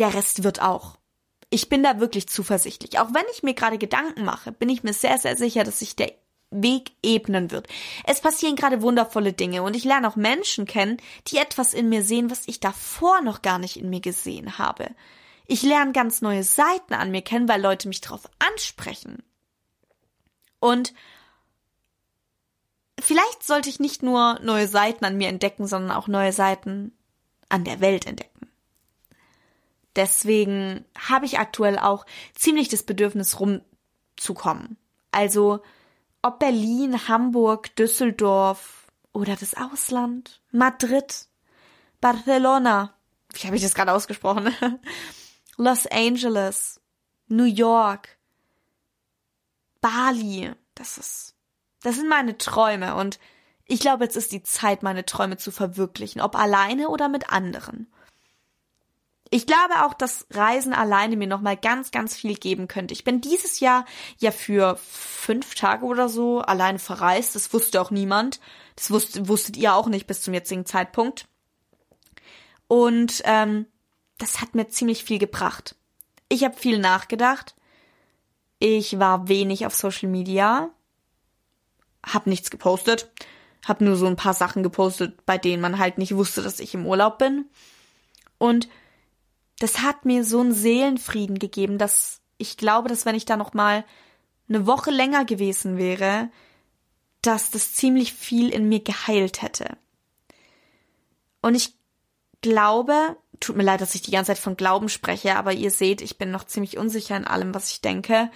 der 0.00 0.14
Rest 0.14 0.42
wird 0.42 0.60
auch. 0.60 0.96
Ich 1.50 1.68
bin 1.68 1.82
da 1.82 2.00
wirklich 2.00 2.28
zuversichtlich. 2.28 2.98
Auch 2.98 3.12
wenn 3.12 3.24
ich 3.32 3.42
mir 3.42 3.54
gerade 3.54 3.78
Gedanken 3.78 4.24
mache, 4.24 4.52
bin 4.52 4.68
ich 4.68 4.82
mir 4.82 4.92
sehr, 4.92 5.18
sehr 5.18 5.36
sicher, 5.36 5.64
dass 5.64 5.80
sich 5.80 5.96
der 5.96 6.12
Weg 6.50 6.92
ebnen 7.02 7.50
wird. 7.50 7.68
Es 8.04 8.20
passieren 8.20 8.56
gerade 8.56 8.82
wundervolle 8.82 9.32
Dinge 9.32 9.62
und 9.62 9.76
ich 9.76 9.84
lerne 9.84 10.08
auch 10.08 10.16
Menschen 10.16 10.66
kennen, 10.66 10.96
die 11.28 11.36
etwas 11.36 11.74
in 11.74 11.88
mir 11.88 12.02
sehen, 12.02 12.30
was 12.30 12.48
ich 12.48 12.58
davor 12.58 13.20
noch 13.20 13.42
gar 13.42 13.58
nicht 13.58 13.76
in 13.76 13.90
mir 13.90 14.00
gesehen 14.00 14.58
habe. 14.58 14.90
Ich 15.46 15.62
lerne 15.62 15.92
ganz 15.92 16.22
neue 16.22 16.42
Seiten 16.42 16.94
an 16.94 17.10
mir 17.10 17.22
kennen, 17.22 17.48
weil 17.48 17.60
Leute 17.60 17.88
mich 17.88 18.00
darauf 18.00 18.28
ansprechen. 18.38 19.22
Und 20.60 20.92
vielleicht 23.00 23.44
sollte 23.44 23.68
ich 23.68 23.80
nicht 23.80 24.02
nur 24.02 24.38
neue 24.40 24.68
Seiten 24.68 25.04
an 25.04 25.16
mir 25.16 25.28
entdecken, 25.28 25.66
sondern 25.66 25.96
auch 25.96 26.08
neue 26.08 26.32
Seiten 26.32 26.92
an 27.48 27.64
der 27.64 27.80
Welt 27.80 28.06
entdecken. 28.06 28.49
Deswegen 29.96 30.84
habe 30.96 31.26
ich 31.26 31.38
aktuell 31.38 31.78
auch 31.78 32.06
ziemlich 32.34 32.68
das 32.68 32.82
Bedürfnis 32.82 33.40
rumzukommen. 33.40 34.76
Also 35.10 35.60
ob 36.22 36.38
Berlin, 36.38 37.08
Hamburg, 37.08 37.74
Düsseldorf 37.76 38.86
oder 39.12 39.36
das 39.36 39.54
Ausland, 39.54 40.40
Madrid, 40.52 41.26
Barcelona, 42.00 42.94
wie 43.32 43.46
habe 43.46 43.56
ich 43.56 43.62
das 43.62 43.74
gerade 43.74 43.92
ausgesprochen? 43.92 44.54
Los 45.56 45.86
Angeles, 45.86 46.80
New 47.28 47.44
York, 47.44 48.18
Bali, 49.80 50.52
das 50.74 50.98
ist, 50.98 51.34
das 51.82 51.96
sind 51.96 52.08
meine 52.08 52.38
Träume 52.38 52.94
und 52.96 53.18
ich 53.64 53.80
glaube, 53.80 54.04
jetzt 54.04 54.16
ist 54.16 54.32
die 54.32 54.42
Zeit, 54.42 54.82
meine 54.82 55.06
Träume 55.06 55.36
zu 55.36 55.52
verwirklichen, 55.52 56.20
ob 56.20 56.34
alleine 56.34 56.88
oder 56.88 57.08
mit 57.08 57.30
anderen. 57.30 57.86
Ich 59.32 59.46
glaube 59.46 59.84
auch, 59.84 59.94
dass 59.94 60.26
Reisen 60.30 60.72
alleine 60.72 61.16
mir 61.16 61.28
nochmal 61.28 61.56
ganz, 61.56 61.92
ganz 61.92 62.16
viel 62.16 62.34
geben 62.34 62.66
könnte. 62.66 62.92
Ich 62.92 63.04
bin 63.04 63.20
dieses 63.20 63.60
Jahr 63.60 63.84
ja 64.18 64.32
für 64.32 64.76
fünf 64.82 65.54
Tage 65.54 65.86
oder 65.86 66.08
so 66.08 66.40
alleine 66.40 66.80
verreist. 66.80 67.36
Das 67.36 67.52
wusste 67.52 67.80
auch 67.80 67.92
niemand. 67.92 68.40
Das 68.74 68.90
wusst, 68.90 69.28
wusstet 69.28 69.56
ihr 69.56 69.74
auch 69.74 69.86
nicht 69.86 70.08
bis 70.08 70.22
zum 70.22 70.34
jetzigen 70.34 70.66
Zeitpunkt. 70.66 71.28
Und 72.66 73.22
ähm, 73.24 73.66
das 74.18 74.40
hat 74.40 74.56
mir 74.56 74.68
ziemlich 74.68 75.04
viel 75.04 75.18
gebracht. 75.18 75.76
Ich 76.28 76.42
habe 76.42 76.56
viel 76.56 76.78
nachgedacht. 76.78 77.54
Ich 78.58 78.98
war 78.98 79.28
wenig 79.28 79.64
auf 79.64 79.76
Social 79.76 80.08
Media. 80.08 80.70
Hab 82.04 82.26
nichts 82.26 82.50
gepostet. 82.50 83.10
Hab 83.64 83.80
nur 83.80 83.96
so 83.96 84.06
ein 84.06 84.16
paar 84.16 84.34
Sachen 84.34 84.64
gepostet, 84.64 85.24
bei 85.24 85.38
denen 85.38 85.62
man 85.62 85.78
halt 85.78 85.98
nicht 85.98 86.16
wusste, 86.16 86.42
dass 86.42 86.58
ich 86.58 86.74
im 86.74 86.86
Urlaub 86.86 87.18
bin. 87.18 87.46
Und 88.38 88.68
das 89.60 89.82
hat 89.82 90.04
mir 90.06 90.24
so 90.24 90.40
einen 90.40 90.52
Seelenfrieden 90.52 91.38
gegeben, 91.38 91.78
dass 91.78 92.20
ich 92.38 92.56
glaube, 92.56 92.88
dass 92.88 93.06
wenn 93.06 93.14
ich 93.14 93.26
da 93.26 93.36
noch 93.36 93.54
mal 93.54 93.84
eine 94.48 94.66
Woche 94.66 94.90
länger 94.90 95.24
gewesen 95.26 95.76
wäre, 95.76 96.30
dass 97.22 97.50
das 97.50 97.74
ziemlich 97.74 98.14
viel 98.14 98.48
in 98.48 98.68
mir 98.68 98.82
geheilt 98.82 99.42
hätte. 99.42 99.76
Und 101.42 101.54
ich 101.54 101.74
glaube, 102.40 103.18
tut 103.38 103.56
mir 103.56 103.62
leid, 103.62 103.80
dass 103.82 103.94
ich 103.94 104.00
die 104.00 104.10
ganze 104.10 104.32
Zeit 104.32 104.38
von 104.38 104.56
Glauben 104.56 104.88
spreche, 104.88 105.36
aber 105.36 105.52
ihr 105.52 105.70
seht, 105.70 106.00
ich 106.00 106.16
bin 106.16 106.30
noch 106.30 106.44
ziemlich 106.44 106.78
unsicher 106.78 107.18
in 107.18 107.26
allem, 107.26 107.54
was 107.54 107.70
ich 107.70 107.82
denke, 107.82 108.30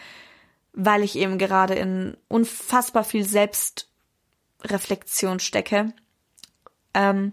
weil 0.75 1.03
ich 1.03 1.17
eben 1.17 1.39
gerade 1.39 1.75
in 1.75 2.19
unfassbar 2.29 3.05
viel 3.05 3.25
Selbstreflexion 3.25 5.41
stecke. 5.41 5.95
Ähm, 6.93 7.33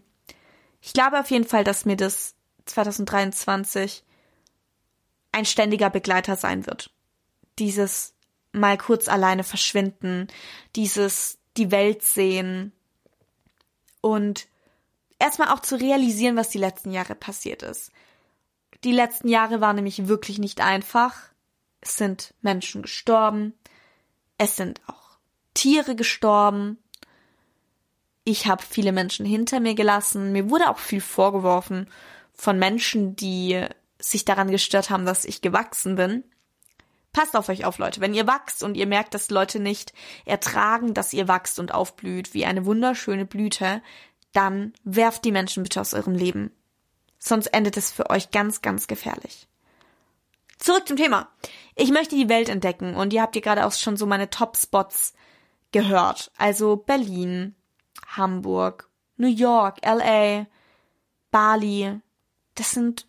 ich 0.80 0.94
glaube 0.94 1.20
auf 1.20 1.30
jeden 1.30 1.46
Fall, 1.46 1.66
dass 1.66 1.84
mir 1.84 1.98
das 1.98 2.36
2023 2.72 4.04
ein 5.32 5.46
ständiger 5.46 5.90
Begleiter 5.90 6.36
sein 6.36 6.66
wird. 6.66 6.92
Dieses 7.60 8.14
mal 8.52 8.78
kurz 8.78 9.08
alleine 9.08 9.44
verschwinden, 9.44 10.28
dieses 10.76 11.38
die 11.58 11.72
Welt 11.72 12.04
sehen 12.04 12.72
und 14.02 14.48
erstmal 15.20 15.50
auch 15.50 15.60
zu 15.62 15.80
realisieren, 15.80 16.36
was 16.36 16.50
die 16.50 16.58
letzten 16.58 16.92
Jahre 16.92 17.16
passiert 17.16 17.64
ist. 17.64 17.92
Die 18.84 18.92
letzten 18.92 19.28
Jahre 19.28 19.62
waren 19.62 19.76
nämlich 19.76 20.08
wirklich 20.08 20.40
nicht 20.40 20.62
einfach. 20.62 21.16
Es 21.82 21.98
sind 21.98 22.34
Menschen 22.42 22.82
gestorben. 22.82 23.54
Es 24.38 24.56
sind 24.56 24.82
auch 24.88 25.18
Tiere 25.54 25.96
gestorben. 25.96 26.78
Ich 28.24 28.48
habe 28.48 28.64
viele 28.64 28.92
Menschen 28.92 29.26
hinter 29.26 29.60
mir 29.60 29.76
gelassen. 29.76 30.32
Mir 30.32 30.50
wurde 30.50 30.70
auch 30.70 30.80
viel 30.80 31.02
vorgeworfen 31.02 31.88
von 32.42 32.58
Menschen, 32.58 33.16
die 33.16 33.64
sich 34.00 34.26
daran 34.26 34.50
gestört 34.50 34.90
haben, 34.90 35.06
dass 35.06 35.26
ich 35.26 35.44
gewachsen 35.44 35.96
bin. 35.96 36.24
Passt 37.14 37.36
auf 37.36 37.50
euch 37.50 37.66
auf, 37.66 37.78
Leute. 37.78 38.02
Wenn 38.02 38.16
ihr 38.16 38.26
wachst 38.26 38.64
und 38.64 38.76
ihr 38.76 38.88
merkt, 38.88 39.14
dass 39.14 39.30
Leute 39.30 39.60
nicht 39.60 39.94
ertragen, 40.26 40.96
dass 40.96 41.14
ihr 41.14 41.28
wachst 41.28 41.60
und 41.60 41.72
aufblüht 41.72 42.34
wie 42.34 42.46
eine 42.46 42.66
wunderschöne 42.66 43.26
Blüte, 43.28 43.84
dann 44.34 44.74
werft 44.84 45.24
die 45.24 45.32
Menschen 45.32 45.62
bitte 45.62 45.80
aus 45.80 45.94
eurem 45.94 46.16
Leben. 46.16 46.52
Sonst 47.20 47.46
endet 47.46 47.78
es 47.78 47.92
für 47.92 48.10
euch 48.10 48.32
ganz, 48.32 48.64
ganz 48.64 48.88
gefährlich. 48.88 49.48
Zurück 50.58 50.88
zum 50.88 50.98
Thema. 50.98 51.30
Ich 51.76 51.92
möchte 51.92 52.16
die 52.16 52.30
Welt 52.30 52.50
entdecken 52.50 52.96
und 52.96 53.14
ihr 53.14 53.22
habt 53.22 53.36
hier 53.36 53.44
gerade 53.44 53.68
auch 53.68 53.74
schon 53.74 53.98
so 53.98 54.08
meine 54.08 54.32
Top-Spots 54.32 55.14
gehört. 55.72 56.32
Also 56.40 56.76
Berlin, 56.76 57.54
Hamburg, 58.08 58.90
New 59.18 59.28
York, 59.28 59.78
LA, 59.86 60.48
Bali, 61.30 62.02
das 62.56 62.72
sind 62.72 63.06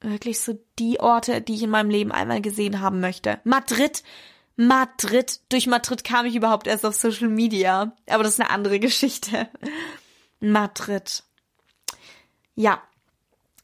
wirklich 0.00 0.40
so 0.40 0.58
die 0.78 1.00
Orte, 1.00 1.40
die 1.40 1.54
ich 1.54 1.62
in 1.62 1.70
meinem 1.70 1.90
Leben 1.90 2.12
einmal 2.12 2.40
gesehen 2.40 2.80
haben 2.80 3.00
möchte. 3.00 3.40
Madrid, 3.44 4.02
Madrid. 4.56 5.40
Durch 5.48 5.66
Madrid 5.66 6.04
kam 6.04 6.26
ich 6.26 6.36
überhaupt 6.36 6.66
erst 6.66 6.84
auf 6.84 6.94
Social 6.94 7.28
Media. 7.28 7.96
Aber 8.08 8.22
das 8.22 8.34
ist 8.34 8.40
eine 8.40 8.50
andere 8.50 8.78
Geschichte. 8.78 9.48
Madrid. 10.40 11.24
Ja. 12.54 12.82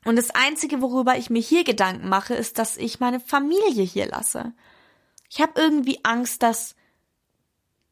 Und 0.05 0.17
das 0.17 0.31
Einzige, 0.31 0.81
worüber 0.81 1.17
ich 1.19 1.29
mir 1.29 1.43
hier 1.43 1.63
Gedanken 1.63 2.09
mache, 2.09 2.35
ist, 2.35 2.59
dass 2.59 2.79
ich 2.79 3.01
meine 3.01 3.21
Familie 3.21 3.85
hier 3.85 4.07
lasse. 4.07 4.53
Ich 5.29 5.41
habe 5.41 5.61
irgendwie 5.61 6.01
Angst, 6.05 6.43
dass, 6.43 6.75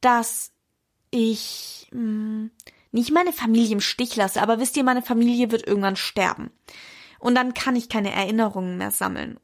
dass 0.00 0.52
ich 1.10 1.88
mh, 1.92 2.00
hm, 2.00 2.50
nicht 2.90 3.12
meine 3.12 3.34
Familie 3.34 3.72
im 3.72 3.80
Stich 3.82 4.16
lasse, 4.16 4.40
aber 4.40 4.58
wisst 4.58 4.76
ihr, 4.78 4.84
meine 4.84 5.02
Familie 5.02 5.50
wird 5.50 5.66
irgendwann 5.66 5.96
sterben 5.96 6.50
und 7.18 7.34
dann 7.34 7.54
kann 7.54 7.76
ich 7.76 7.88
keine 7.88 8.12
Erinnerungen 8.12 8.78
mehr 8.78 8.90
sammeln. 8.90 9.38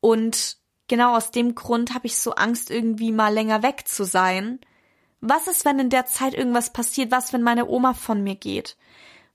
Und 0.00 0.56
genau 0.88 1.16
aus 1.16 1.30
dem 1.30 1.54
Grund 1.54 1.94
habe 1.94 2.06
ich 2.06 2.16
so 2.16 2.34
Angst, 2.34 2.70
irgendwie 2.70 3.12
mal 3.12 3.32
länger 3.32 3.62
weg 3.62 3.86
zu 3.86 4.04
sein. 4.04 4.60
Was 5.20 5.46
ist, 5.46 5.64
wenn 5.64 5.78
in 5.78 5.90
der 5.90 6.06
Zeit 6.06 6.34
irgendwas 6.34 6.72
passiert? 6.72 7.10
Was, 7.10 7.32
wenn 7.32 7.42
meine 7.42 7.68
Oma 7.68 7.94
von 7.94 8.22
mir 8.22 8.34
geht? 8.34 8.76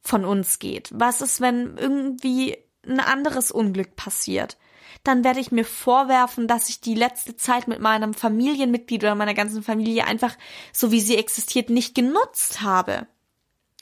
Von 0.02 0.26
uns 0.26 0.60
geht? 0.60 0.90
Was 0.94 1.22
ist, 1.22 1.42
wenn 1.42 1.78
irgendwie 1.78 2.58
ein 2.86 3.00
anderes 3.00 3.52
Unglück 3.52 3.96
passiert? 3.96 4.58
Dann 5.04 5.24
werde 5.24 5.40
ich 5.40 5.52
mir 5.52 5.64
vorwerfen, 5.64 6.48
dass 6.48 6.70
ich 6.70 6.82
die 6.82 6.96
letzte 6.96 7.38
Zeit 7.38 7.68
mit 7.68 7.80
meinem 7.80 8.14
Familienmitglied 8.14 9.04
oder 9.04 9.16
meiner 9.16 9.34
ganzen 9.34 9.64
Familie 9.64 10.06
einfach, 10.06 10.36
so 10.74 10.92
wie 10.92 11.02
sie 11.02 11.18
existiert, 11.18 11.70
nicht 11.70 11.96
genutzt 11.96 12.62
habe. 12.62 13.08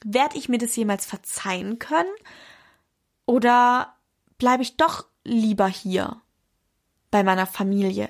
Werde 0.04 0.38
ich 0.38 0.50
mir 0.50 0.58
das 0.58 0.76
jemals 0.76 1.06
verzeihen 1.06 1.80
können? 1.80 2.10
Oder 3.26 3.96
bleibe 4.38 4.64
ich 4.64 4.78
doch 4.78 5.06
lieber 5.24 5.68
hier 5.68 6.22
bei 7.12 7.24
meiner 7.24 7.48
Familie 7.48 8.10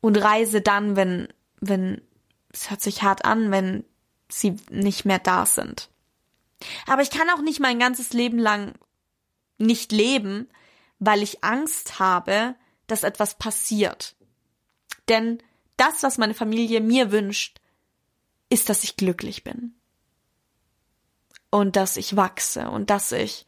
und 0.00 0.16
reise 0.16 0.60
dann, 0.60 0.96
wenn, 0.96 1.28
wenn, 1.60 2.02
es 2.52 2.70
hört 2.70 2.80
sich 2.80 3.02
hart 3.02 3.24
an, 3.24 3.50
wenn 3.50 3.84
sie 4.28 4.56
nicht 4.70 5.04
mehr 5.04 5.18
da 5.18 5.46
sind. 5.46 5.88
Aber 6.86 7.02
ich 7.02 7.10
kann 7.10 7.30
auch 7.30 7.42
nicht 7.42 7.60
mein 7.60 7.78
ganzes 7.78 8.12
Leben 8.12 8.38
lang 8.38 8.74
nicht 9.58 9.92
leben, 9.92 10.48
weil 10.98 11.22
ich 11.22 11.44
Angst 11.44 11.98
habe, 11.98 12.54
dass 12.86 13.04
etwas 13.04 13.38
passiert. 13.38 14.16
Denn 15.08 15.42
das, 15.76 16.02
was 16.02 16.18
meine 16.18 16.34
Familie 16.34 16.80
mir 16.80 17.12
wünscht, 17.12 17.60
ist, 18.48 18.68
dass 18.68 18.84
ich 18.84 18.96
glücklich 18.96 19.44
bin 19.44 19.75
und 21.50 21.76
dass 21.76 21.96
ich 21.96 22.16
wachse 22.16 22.68
und 22.70 22.90
dass 22.90 23.12
ich 23.12 23.46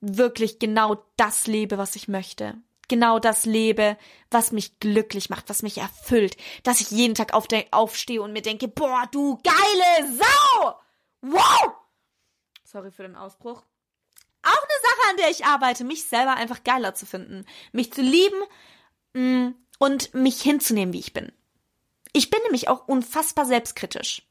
wirklich 0.00 0.58
genau 0.58 1.02
das 1.16 1.46
lebe, 1.46 1.78
was 1.78 1.96
ich 1.96 2.08
möchte. 2.08 2.54
Genau 2.88 3.18
das 3.18 3.46
lebe, 3.46 3.96
was 4.30 4.52
mich 4.52 4.78
glücklich 4.78 5.28
macht, 5.28 5.48
was 5.48 5.62
mich 5.62 5.78
erfüllt. 5.78 6.36
Dass 6.62 6.80
ich 6.80 6.90
jeden 6.90 7.14
Tag 7.14 7.34
auf 7.34 7.46
aufstehe 7.72 8.22
und 8.22 8.32
mir 8.32 8.42
denke, 8.42 8.68
boah, 8.68 9.08
du 9.10 9.38
geile 9.42 10.16
Sau! 10.16 10.74
Wow! 11.22 11.72
Sorry 12.62 12.92
für 12.92 13.02
den 13.02 13.16
Ausbruch. 13.16 13.64
Auch 14.42 14.52
eine 14.52 14.80
Sache, 14.82 15.10
an 15.10 15.16
der 15.16 15.30
ich 15.30 15.44
arbeite, 15.44 15.82
mich 15.82 16.04
selber 16.04 16.34
einfach 16.34 16.62
geiler 16.62 16.94
zu 16.94 17.06
finden. 17.06 17.44
Mich 17.72 17.92
zu 17.92 18.02
lieben 18.02 18.40
mm, 19.14 19.54
und 19.78 20.14
mich 20.14 20.40
hinzunehmen, 20.40 20.92
wie 20.92 21.00
ich 21.00 21.12
bin. 21.12 21.32
Ich 22.12 22.30
bin 22.30 22.40
nämlich 22.44 22.68
auch 22.68 22.86
unfassbar 22.86 23.44
selbstkritisch. 23.44 24.22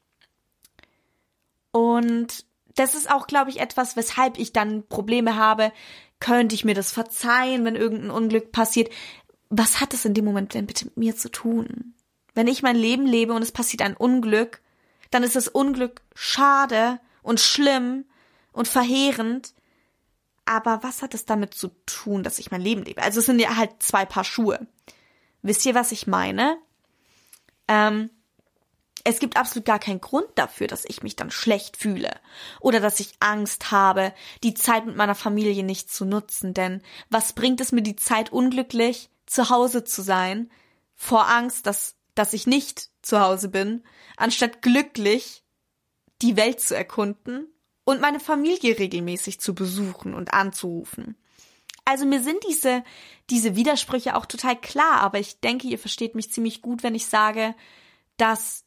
Und 1.76 2.46
das 2.74 2.94
ist 2.94 3.10
auch, 3.10 3.26
glaube 3.26 3.50
ich, 3.50 3.60
etwas, 3.60 3.96
weshalb 3.96 4.38
ich 4.38 4.54
dann 4.54 4.88
Probleme 4.88 5.36
habe. 5.36 5.72
Könnte 6.20 6.54
ich 6.54 6.64
mir 6.64 6.74
das 6.74 6.90
verzeihen, 6.90 7.66
wenn 7.66 7.76
irgendein 7.76 8.10
Unglück 8.10 8.50
passiert? 8.50 8.90
Was 9.50 9.78
hat 9.78 9.92
es 9.92 10.06
in 10.06 10.14
dem 10.14 10.24
Moment 10.24 10.54
denn 10.54 10.64
bitte 10.64 10.86
mit 10.86 10.96
mir 10.96 11.16
zu 11.16 11.28
tun? 11.30 11.92
Wenn 12.32 12.46
ich 12.46 12.62
mein 12.62 12.76
Leben 12.76 13.06
lebe 13.06 13.34
und 13.34 13.42
es 13.42 13.52
passiert 13.52 13.82
ein 13.82 13.94
Unglück, 13.94 14.62
dann 15.10 15.22
ist 15.22 15.36
das 15.36 15.48
Unglück 15.48 16.00
schade 16.14 16.98
und 17.22 17.40
schlimm 17.40 18.06
und 18.52 18.68
verheerend. 18.68 19.52
Aber 20.46 20.82
was 20.82 21.02
hat 21.02 21.12
es 21.12 21.26
damit 21.26 21.52
zu 21.52 21.68
tun, 21.84 22.22
dass 22.22 22.38
ich 22.38 22.50
mein 22.50 22.62
Leben 22.62 22.84
lebe? 22.84 23.02
Also 23.02 23.20
es 23.20 23.26
sind 23.26 23.38
ja 23.38 23.56
halt 23.56 23.82
zwei 23.82 24.06
Paar 24.06 24.24
Schuhe. 24.24 24.66
Wisst 25.42 25.66
ihr, 25.66 25.74
was 25.74 25.92
ich 25.92 26.06
meine? 26.06 26.56
Ähm, 27.68 28.08
es 29.06 29.20
gibt 29.20 29.36
absolut 29.36 29.64
gar 29.64 29.78
keinen 29.78 30.00
Grund 30.00 30.26
dafür, 30.34 30.66
dass 30.66 30.84
ich 30.84 31.04
mich 31.04 31.14
dann 31.14 31.30
schlecht 31.30 31.76
fühle 31.76 32.10
oder 32.58 32.80
dass 32.80 32.98
ich 32.98 33.14
Angst 33.20 33.70
habe, 33.70 34.12
die 34.42 34.52
Zeit 34.52 34.84
mit 34.84 34.96
meiner 34.96 35.14
Familie 35.14 35.62
nicht 35.62 35.92
zu 35.92 36.04
nutzen. 36.04 36.54
Denn 36.54 36.82
was 37.08 37.32
bringt 37.32 37.60
es 37.60 37.70
mir, 37.70 37.82
die 37.82 37.94
Zeit 37.94 38.32
unglücklich 38.32 39.08
zu 39.24 39.48
Hause 39.48 39.84
zu 39.84 40.02
sein, 40.02 40.50
vor 40.96 41.28
Angst, 41.28 41.66
dass, 41.66 41.94
dass 42.16 42.32
ich 42.32 42.48
nicht 42.48 42.90
zu 43.00 43.20
Hause 43.20 43.48
bin, 43.48 43.84
anstatt 44.16 44.60
glücklich 44.60 45.44
die 46.20 46.36
Welt 46.36 46.60
zu 46.60 46.74
erkunden 46.74 47.46
und 47.84 48.00
meine 48.00 48.18
Familie 48.18 48.76
regelmäßig 48.76 49.38
zu 49.38 49.54
besuchen 49.54 50.14
und 50.14 50.34
anzurufen. 50.34 51.16
Also 51.84 52.06
mir 52.06 52.20
sind 52.20 52.38
diese, 52.48 52.82
diese 53.30 53.54
Widersprüche 53.54 54.16
auch 54.16 54.26
total 54.26 54.60
klar, 54.60 55.00
aber 55.02 55.20
ich 55.20 55.38
denke, 55.38 55.68
ihr 55.68 55.78
versteht 55.78 56.16
mich 56.16 56.32
ziemlich 56.32 56.60
gut, 56.60 56.82
wenn 56.82 56.96
ich 56.96 57.06
sage, 57.06 57.54
dass 58.16 58.65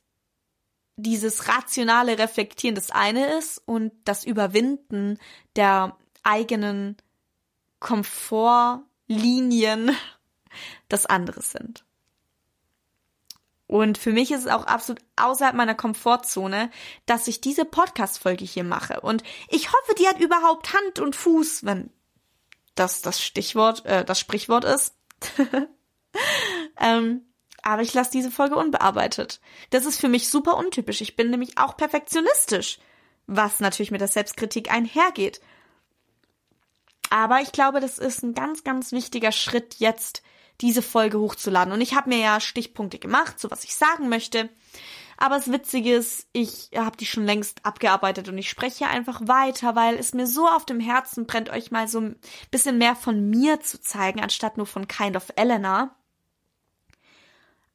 dieses 1.02 1.48
rationale 1.48 2.18
Reflektieren 2.18 2.76
das 2.76 2.92
eine 2.92 3.38
ist 3.38 3.62
und 3.66 3.92
das 4.06 4.24
Überwinden 4.24 5.18
der 5.56 5.98
eigenen 6.24 6.98
Komfortlinien 7.80 9.96
das 10.90 11.06
andere 11.06 11.42
sind. 11.42 11.86
Und 13.68 14.00
für 14.00 14.12
mich 14.12 14.32
ist 14.32 14.46
es 14.46 14.52
auch 14.52 14.66
absolut 14.66 15.04
außerhalb 15.16 15.56
meiner 15.56 15.76
Komfortzone, 15.76 16.72
dass 17.06 17.28
ich 17.28 17.40
diese 17.40 17.66
Podcast-Folge 17.66 18.44
hier 18.44 18.64
mache. 18.64 19.02
Und 19.02 19.22
ich 19.48 19.72
hoffe, 19.72 19.94
die 20.00 20.08
hat 20.08 20.20
überhaupt 20.20 20.74
Hand 20.74 20.98
und 20.98 21.16
Fuß, 21.16 21.66
wenn 21.66 21.92
das 22.74 23.04
das 23.04 23.22
Stichwort, 23.22 23.86
äh, 23.86 24.04
das 24.04 24.20
Sprichwort 24.20 24.66
ist. 24.66 24.96
ähm, 26.80 27.29
aber 27.63 27.82
ich 27.82 27.93
lasse 27.93 28.12
diese 28.12 28.32
Folge 28.32 28.56
unbearbeitet. 28.56 29.39
Das 29.69 29.86
ist 29.86 30.00
für 30.00 30.10
mich 30.10 30.30
super 30.30 30.58
untypisch. 30.58 31.02
Ich 31.02 31.15
bin 31.15 31.30
nämlich 31.30 31.58
auch 31.58 31.78
perfektionistisch, 31.78 32.80
was 33.28 33.60
natürlich 33.60 33.91
mit 33.91 34.02
der 34.02 34.08
Selbstkritik 34.08 34.72
einhergeht. 34.72 35.41
Aber 37.10 37.41
ich 37.41 37.52
glaube, 37.52 37.80
das 37.80 37.98
ist 37.98 38.24
ein 38.24 38.34
ganz, 38.34 38.63
ganz 38.63 38.91
wichtiger 38.91 39.32
Schritt 39.32 39.76
jetzt, 39.80 40.22
diese 40.62 40.82
Folge 40.82 41.19
hochzuladen. 41.19 41.74
Und 41.74 41.82
ich 41.82 41.95
habe 41.95 42.10
mir 42.10 42.19
ja 42.19 42.39
Stichpunkte 42.39 43.00
gemacht, 43.00 43.39
so 43.39 43.50
was 43.50 43.63
ich 43.63 43.76
sagen 43.76 44.10
möchte. 44.10 44.50
Aber 45.17 45.36
das 45.36 45.52
Witzige 45.52 45.95
ist, 45.95 46.28
ich 46.32 46.69
habe 46.76 46.95
die 46.95 47.06
schon 47.06 47.26
längst 47.26 47.65
abgearbeitet 47.65 48.30
und 48.30 48.38
ich 48.38 48.50
spreche 48.50 48.88
einfach 48.88 49.19
weiter, 49.28 49.76
weil 49.76 49.95
es 49.95 50.13
mir 50.13 50.28
so 50.28 50.48
auf 50.48 50.65
dem 50.65 50.80
Herzen 50.80 51.26
brennt, 51.26 51.50
euch 51.50 51.72
mal 51.72 51.89
so 51.89 52.00
ein 52.00 52.15
bisschen 52.52 52.78
mehr 52.78 52.95
von 52.95 53.30
mir 53.30 53.60
zu 53.60 53.82
zeigen, 53.82 54.22
anstatt 54.22 54.56
nur 54.56 54.65
von 54.65 54.88
Kind 54.88 55.17
of 55.17 55.28
Elena. 55.36 55.93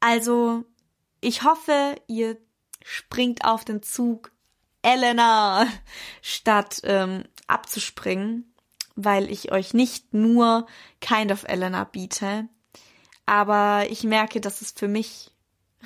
Also, 0.06 0.66
ich 1.22 1.44
hoffe, 1.44 1.94
ihr 2.08 2.36
springt 2.84 3.46
auf 3.46 3.64
den 3.64 3.82
Zug 3.82 4.32
Elena, 4.82 5.66
statt 6.20 6.82
ähm, 6.84 7.24
abzuspringen, 7.46 8.52
weil 8.96 9.30
ich 9.30 9.50
euch 9.50 9.72
nicht 9.72 10.12
nur 10.12 10.66
Kind 11.00 11.32
of 11.32 11.44
Elena 11.44 11.84
biete. 11.84 12.50
Aber 13.24 13.86
ich 13.88 14.04
merke, 14.04 14.42
dass 14.42 14.60
es 14.60 14.72
für 14.72 14.88
mich 14.88 15.30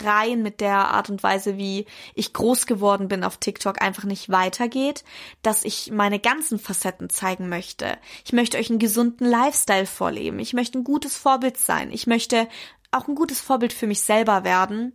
rein 0.03 0.43
mit 0.43 0.61
der 0.61 0.89
Art 0.91 1.11
und 1.11 1.23
Weise, 1.23 1.57
wie 1.57 1.87
ich 2.15 2.33
groß 2.33 2.67
geworden 2.67 3.09
bin 3.09 3.25
auf 3.25 3.37
TikTok, 3.37 3.81
einfach 3.81 4.05
nicht 4.05 4.31
weitergeht, 4.31 5.05
dass 5.43 5.65
ich 5.65 5.91
meine 5.93 6.19
ganzen 6.19 6.59
Facetten 6.59 7.11
zeigen 7.11 7.49
möchte. 7.49 7.99
Ich 8.25 8.33
möchte 8.33 8.59
euch 8.59 8.71
einen 8.71 8.79
gesunden 8.79 9.27
Lifestyle 9.27 9.87
vorleben. 9.87 10.39
Ich 10.39 10.55
möchte 10.55 10.79
ein 10.79 10.85
gutes 10.85 11.17
Vorbild 11.17 11.57
sein. 11.57 11.91
Ich 11.93 12.07
möchte 12.07 12.49
auch 12.91 13.09
ein 13.09 13.15
gutes 13.15 13.41
Vorbild 13.41 13.73
für 13.73 13.87
mich 13.87 14.01
selber 14.01 14.45
werden 14.45 14.95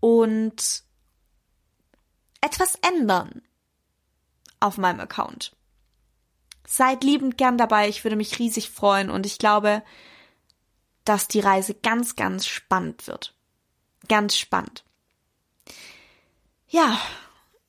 und 0.00 0.82
etwas 2.40 2.74
ändern 2.76 3.42
auf 4.60 4.78
meinem 4.78 5.00
Account. 5.00 5.56
Seid 6.66 7.02
liebend 7.02 7.36
gern 7.36 7.58
dabei, 7.58 7.88
ich 7.88 8.04
würde 8.04 8.16
mich 8.16 8.38
riesig 8.38 8.70
freuen 8.70 9.10
und 9.10 9.26
ich 9.26 9.38
glaube, 9.38 9.82
dass 11.04 11.28
die 11.28 11.40
Reise 11.40 11.74
ganz, 11.74 12.14
ganz 12.14 12.46
spannend 12.46 13.06
wird. 13.06 13.34
Ganz 14.08 14.36
spannend. 14.36 14.84
Ja, 16.68 17.00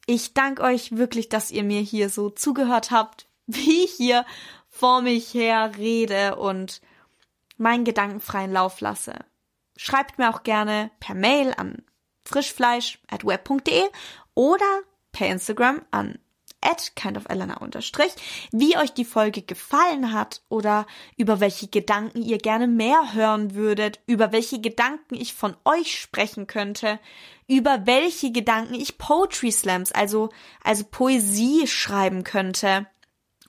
ich 0.05 0.33
danke 0.33 0.61
euch 0.61 0.95
wirklich, 0.95 1.29
dass 1.29 1.49
ihr 1.49 1.63
mir 1.63 1.81
hier 1.81 2.09
so 2.09 2.29
zugehört 2.29 2.91
habt, 2.91 3.27
wie 3.47 3.83
ich 3.83 3.93
hier 3.93 4.25
vor 4.69 5.01
mich 5.01 5.33
her 5.33 5.71
rede 5.77 6.35
und 6.35 6.81
meinen 7.57 7.83
gedankenfreien 7.83 8.51
Lauf 8.51 8.79
lasse. 8.81 9.25
Schreibt 9.83 10.19
mir 10.19 10.29
auch 10.29 10.43
gerne 10.43 10.91
per 10.99 11.15
Mail 11.15 11.55
an 11.57 11.81
frischfleisch.web.de 12.25 13.81
oder 14.35 14.81
per 15.11 15.27
Instagram 15.27 15.81
an 15.89 16.19
at 16.61 16.95
kindofeleanor 16.95 17.63
unterstrich, 17.63 18.13
wie 18.51 18.77
euch 18.77 18.93
die 18.93 19.05
Folge 19.05 19.41
gefallen 19.41 20.13
hat 20.13 20.43
oder 20.49 20.85
über 21.17 21.39
welche 21.39 21.67
Gedanken 21.67 22.21
ihr 22.21 22.37
gerne 22.37 22.67
mehr 22.67 23.15
hören 23.15 23.55
würdet, 23.55 23.99
über 24.05 24.31
welche 24.31 24.61
Gedanken 24.61 25.15
ich 25.15 25.33
von 25.33 25.57
euch 25.65 25.99
sprechen 25.99 26.45
könnte, 26.45 26.99
über 27.47 27.87
welche 27.87 28.31
Gedanken 28.31 28.75
ich 28.75 28.99
Poetry 28.99 29.51
Slams, 29.51 29.91
also, 29.91 30.29
also 30.63 30.83
Poesie 30.83 31.65
schreiben 31.65 32.23
könnte 32.23 32.85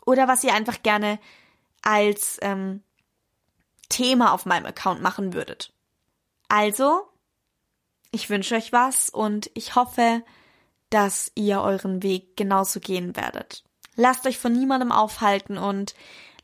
oder 0.06 0.28
was 0.28 0.44
ihr 0.44 0.54
einfach 0.54 0.82
gerne 0.82 1.18
als 1.82 2.38
ähm, 2.40 2.82
Thema 3.90 4.32
auf 4.32 4.46
meinem 4.46 4.64
Account 4.64 5.02
machen 5.02 5.34
würdet. 5.34 5.74
Also, 6.52 7.08
ich 8.10 8.28
wünsche 8.28 8.56
euch 8.56 8.74
was 8.74 9.08
und 9.08 9.50
ich 9.54 9.74
hoffe, 9.74 10.22
dass 10.90 11.32
ihr 11.34 11.62
euren 11.62 12.02
Weg 12.02 12.36
genauso 12.36 12.78
gehen 12.78 13.16
werdet. 13.16 13.64
Lasst 13.96 14.26
euch 14.26 14.38
von 14.38 14.52
niemandem 14.52 14.92
aufhalten 14.92 15.56
und 15.56 15.94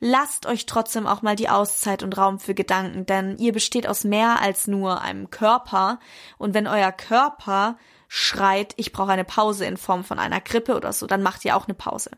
lasst 0.01 0.47
euch 0.47 0.65
trotzdem 0.65 1.07
auch 1.07 1.21
mal 1.21 1.37
die 1.37 1.51
Auszeit 1.51 2.03
und 2.03 2.17
Raum 2.17 2.41
für 2.41 2.55
Gedanken, 2.55 3.05
denn 3.05 3.37
ihr 3.37 3.53
besteht 3.53 3.87
aus 3.87 4.05
mehr 4.05 4.41
als 4.41 4.67
nur 4.67 5.03
einem 5.03 5.29
Körper 5.29 6.01
und 6.39 6.55
wenn 6.55 6.67
euer 6.67 6.91
Körper 6.91 7.77
schreit, 8.09 8.73
ich 8.79 8.93
brauche 8.93 9.13
eine 9.13 9.27
Pause 9.27 9.67
in 9.67 9.77
Form 9.77 10.05
von 10.05 10.19
einer 10.19 10.41
Grippe 10.41 10.75
oder 10.75 10.95
so, 10.95 11.07
dann 11.07 11.23
macht 11.23 11.45
ihr 11.45 11.55
auch 11.55 11.67
eine 11.67 11.75
Pause. 11.75 12.13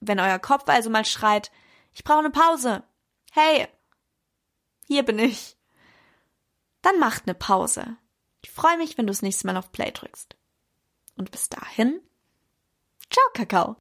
Wenn 0.00 0.18
euer 0.18 0.40
Kopf 0.40 0.64
also 0.66 0.90
mal 0.90 1.04
schreit, 1.04 1.52
ich 1.92 2.02
brauche 2.02 2.18
eine 2.18 2.30
Pause. 2.30 2.82
Hey, 3.30 3.68
hier 4.88 5.04
bin 5.04 5.20
ich 5.20 5.53
dann 6.84 6.98
macht 6.98 7.24
eine 7.26 7.34
Pause. 7.34 7.96
Ich 8.42 8.50
freue 8.50 8.76
mich, 8.76 8.98
wenn 8.98 9.06
du 9.06 9.10
das 9.10 9.22
nächste 9.22 9.46
Mal 9.46 9.56
auf 9.56 9.72
Play 9.72 9.90
drückst. 9.90 10.36
Und 11.16 11.30
bis 11.30 11.48
dahin, 11.48 12.00
ciao, 13.10 13.24
Kakao. 13.32 13.76